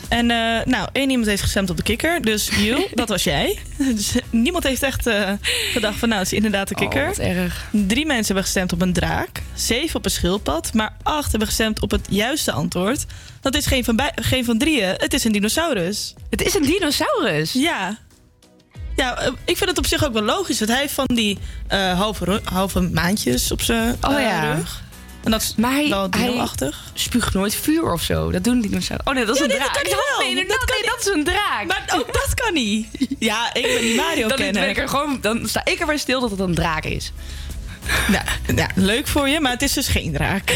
[0.10, 2.22] en eh, nou, één iemand heeft gestemd op de kikker.
[2.22, 3.60] Dus Jules, dat was jij.
[3.78, 5.32] Dus niemand heeft echt eh,
[5.72, 7.02] gedacht van nou, het is inderdaad de kikker.
[7.02, 7.66] Oh, wat erg.
[7.72, 9.42] Drie mensen hebben gestemd op een draak.
[9.54, 10.74] Zeven op een schildpad.
[10.74, 13.06] Maar acht hebben gestemd op het juiste antwoord.
[13.42, 14.94] Dat is geen van, bij, geen van drieën.
[14.98, 16.14] Het is een dinosaurus.
[16.30, 17.54] Het is een dinosaurus?
[17.54, 17.98] Ja.
[18.96, 20.60] Ja, eh, ik vind het op zich ook wel logisch.
[20.60, 21.38] Want hij heeft van die
[21.68, 24.54] eh, halve, halve maandjes op zijn Oh eh, ja.
[24.54, 24.84] rug.
[25.26, 26.84] En dat is Maar hij, wel hij dino-achtig.
[26.94, 28.32] spuugt nooit vuur of zo.
[28.32, 29.06] Dat doen dinosaurus.
[29.08, 29.84] Oh nee, dat is Ja, een nee, dat draak.
[29.84, 30.26] kan hij wel.
[30.26, 31.66] Nee, nee, Dat dat, kan nee, dat is een draak.
[31.68, 32.88] Maar ook dat kan niet.
[33.20, 34.62] Ja, ik ben die Mario dan, kenner.
[34.62, 37.12] ben ik er gewoon, dan sta ik er bij stil dat het een draak is.
[38.12, 38.24] Nou,
[38.56, 40.52] ja, leuk voor je, maar het is dus geen draak.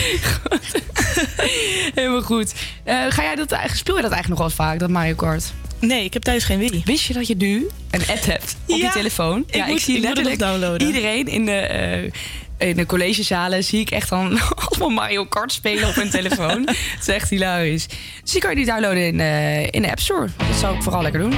[1.96, 2.54] Helemaal goed.
[2.84, 5.44] Eh, ga jij dat, speel je dat eigenlijk nog wel vaak, dat Mario Kart?
[5.80, 6.82] Nee, ik heb thuis geen Wii.
[6.86, 9.44] Wist je dat je nu een app hebt op Ja, je telefoon?
[9.50, 10.88] ik moet- ik moet het nog downloaden.
[10.88, 12.12] Iedereen in de, eh,
[12.60, 16.62] in de collegezalen zie ik echt dan allemaal Mario Kart spelen op hun telefoon.
[16.96, 17.88] Het is echt hilarisch.
[18.22, 20.28] Dus die kan je die downloaden in, eh, in de App Store.
[20.38, 21.34] Dat zou ik vooral lekker doen.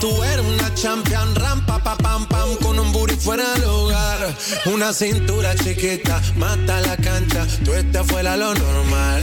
[0.00, 4.34] Tú eres una champion, rampa, pa, pam, pam, con un booty fuera del hogar.
[4.64, 7.46] Una cintura chiquita, mata la cancha.
[7.64, 9.22] Tú estás fuera lo normal.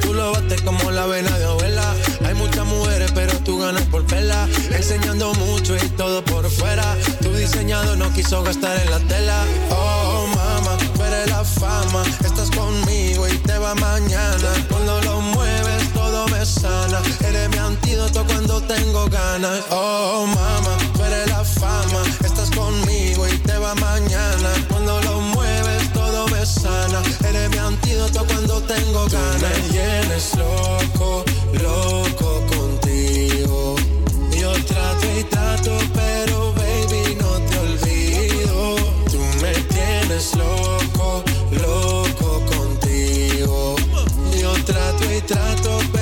[0.00, 1.94] Tú lo bates como la vena de abuela.
[2.24, 4.48] Hay muchas mujeres, pero tú ganas por vela.
[4.70, 6.96] Enseñando mucho y todo por fuera.
[7.20, 9.44] Tu diseñado no quiso gastar en la tela.
[9.70, 12.04] Oh, mama, tú la fama.
[12.24, 14.52] Estás conmigo y te va mañana.
[16.44, 17.00] Sana.
[17.24, 19.60] Eres mi antídoto cuando tengo ganas.
[19.70, 22.02] Oh, mama, tú eres la fama.
[22.24, 24.50] Estás conmigo y te va mañana.
[24.68, 27.02] Cuando lo mueves, todo me sana.
[27.28, 29.40] Eres mi antídoto cuando tengo ganas.
[29.40, 31.24] Tú me tienes loco,
[31.62, 33.76] loco contigo.
[34.38, 38.76] Yo trato y trato, pero baby, no te olvido.
[39.10, 43.76] Tú me tienes loco, loco contigo.
[44.40, 46.01] Yo trato y trato, pero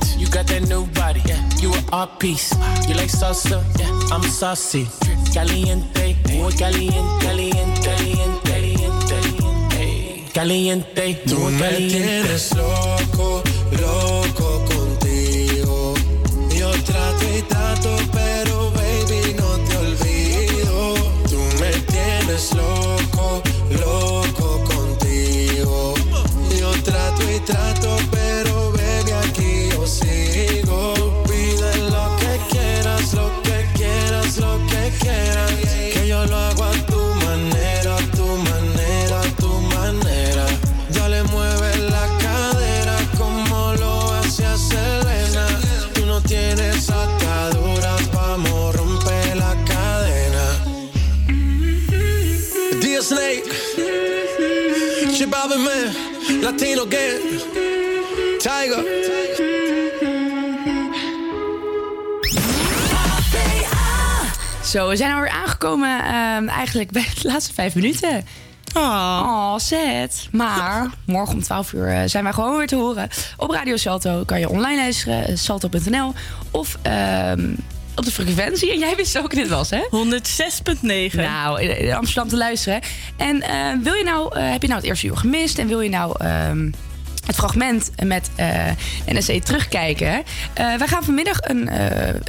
[0.21, 1.41] You got that new body, yeah.
[1.57, 2.53] You an art piece.
[2.87, 4.13] You like salsa, yeah.
[4.15, 4.87] I'm saucy.
[5.33, 11.97] Caliente, muy caliente, caliente, caliente, caliente, caliente, Tú me caliente.
[11.97, 13.41] tienes loco,
[13.81, 15.95] loco contigo.
[16.55, 20.93] Yo trato y trato, pero baby, no te olvido.
[21.31, 23.00] Tú me tienes loco
[56.51, 57.41] Latino Gang,
[58.37, 58.83] Tiger.
[64.63, 68.25] Zo, we zijn alweer aangekomen ehm, eigenlijk bij de laatste vijf minuten.
[68.73, 70.27] Oh, zet.
[70.31, 73.09] Maar morgen om 12 uur eh, zijn wij gewoon weer te horen.
[73.37, 76.13] Op Radio Salto kan je online luisteren, eh, salto.nl.
[76.51, 77.53] Of ehm,
[77.95, 78.71] op de frequentie.
[78.73, 79.81] En jij wist ook dit was, hè?
[81.11, 81.15] 106.9.
[81.15, 82.81] Nou, in, Amsterdam te luisteren.
[83.17, 85.57] En eh, wil je nou, eh, heb je nou het eerste uur gemist?
[85.57, 86.15] En wil je nou...
[86.19, 86.71] ehm,
[87.25, 88.65] het fragment met eh
[89.05, 90.23] NSC terugkijken.
[90.53, 91.69] Wij gaan vanmiddag een,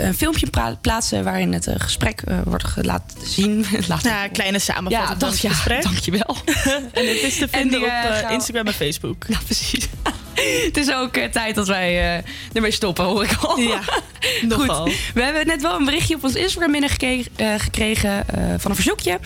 [0.06, 0.46] een filmpje
[0.80, 3.66] plaatsen waarin het gesprek wordt laten zien.
[3.88, 5.82] laten Ja, kleine samenvatting Ja, van dat- het ja, gesprek.
[5.92, 6.36] dankjewel.
[6.92, 7.88] en het is te En vinden die,
[8.24, 9.24] op Instagram en Facebook.
[9.28, 9.88] Ja, precies.
[10.66, 13.58] Het is ook eh, tijd dat wij eh, ermee stoppen, hoor ik al.
[13.58, 13.80] Ja,
[14.48, 14.86] nogal.
[14.86, 18.24] Goed, we hebben net wel een berichtje op ons Instagram binnengekregen eh, gekregen,
[18.58, 19.18] van een verzoekje.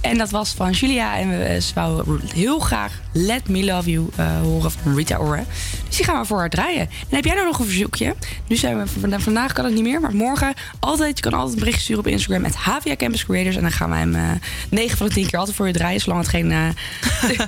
[0.00, 1.18] En dat was van Julia.
[1.18, 4.08] En we, ze wou heel graag Let Me Love You
[4.42, 5.44] horen van Rita Ora.
[5.94, 6.80] Dus die gaan we voor haar draaien.
[6.80, 8.14] En heb jij nou nog een verzoekje?
[8.48, 11.16] Nu zijn we, vanda- vandaag kan het niet meer, maar morgen altijd.
[11.16, 13.56] Je kan altijd een berichtje sturen op Instagram met HVA Campus Creators.
[13.56, 14.22] En dan gaan wij hem eh
[14.70, 16.00] 9 van de 10 keer altijd voor je draaien.
[16.00, 16.68] Zolang het geen eh,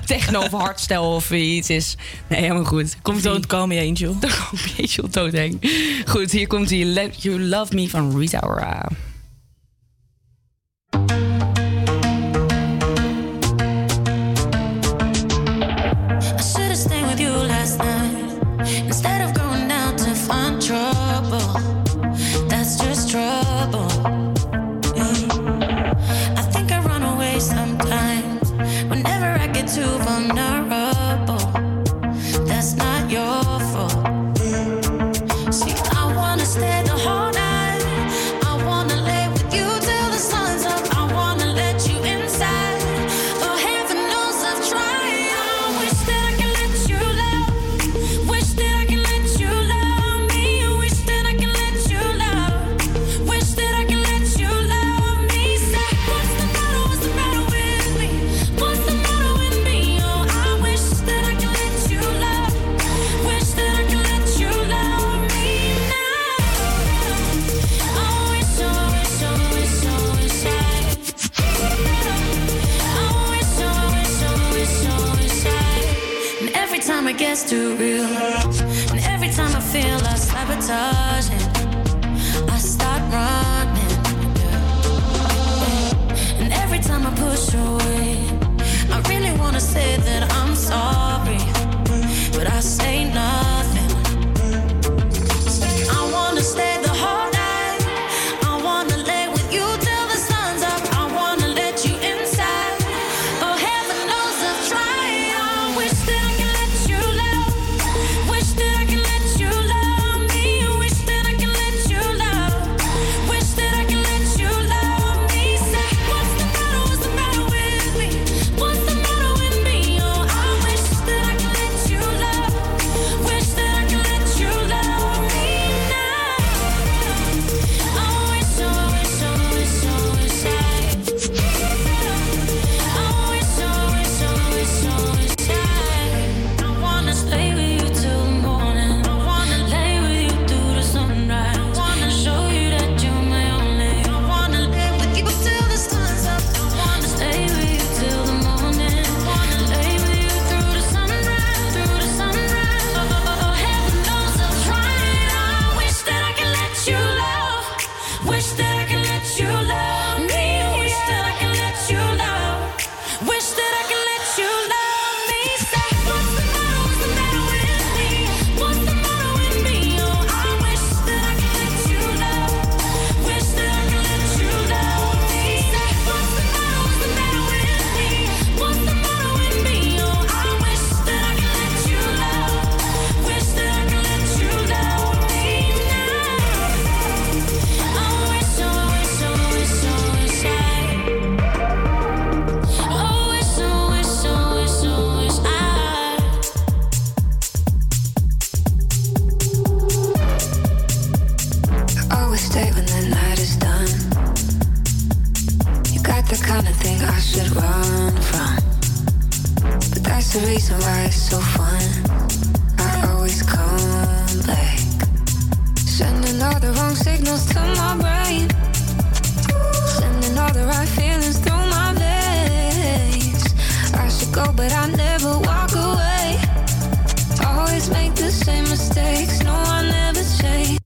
[0.05, 1.95] techno of hardstyle of iets is.
[2.27, 2.97] Nee, helemaal goed.
[3.01, 4.17] Komt Don't Call Me Angel.
[4.19, 5.61] Don't Call Me Angel, doodheen.
[6.05, 8.87] Goed, hier komt die Let You Love Me van Rita Ora.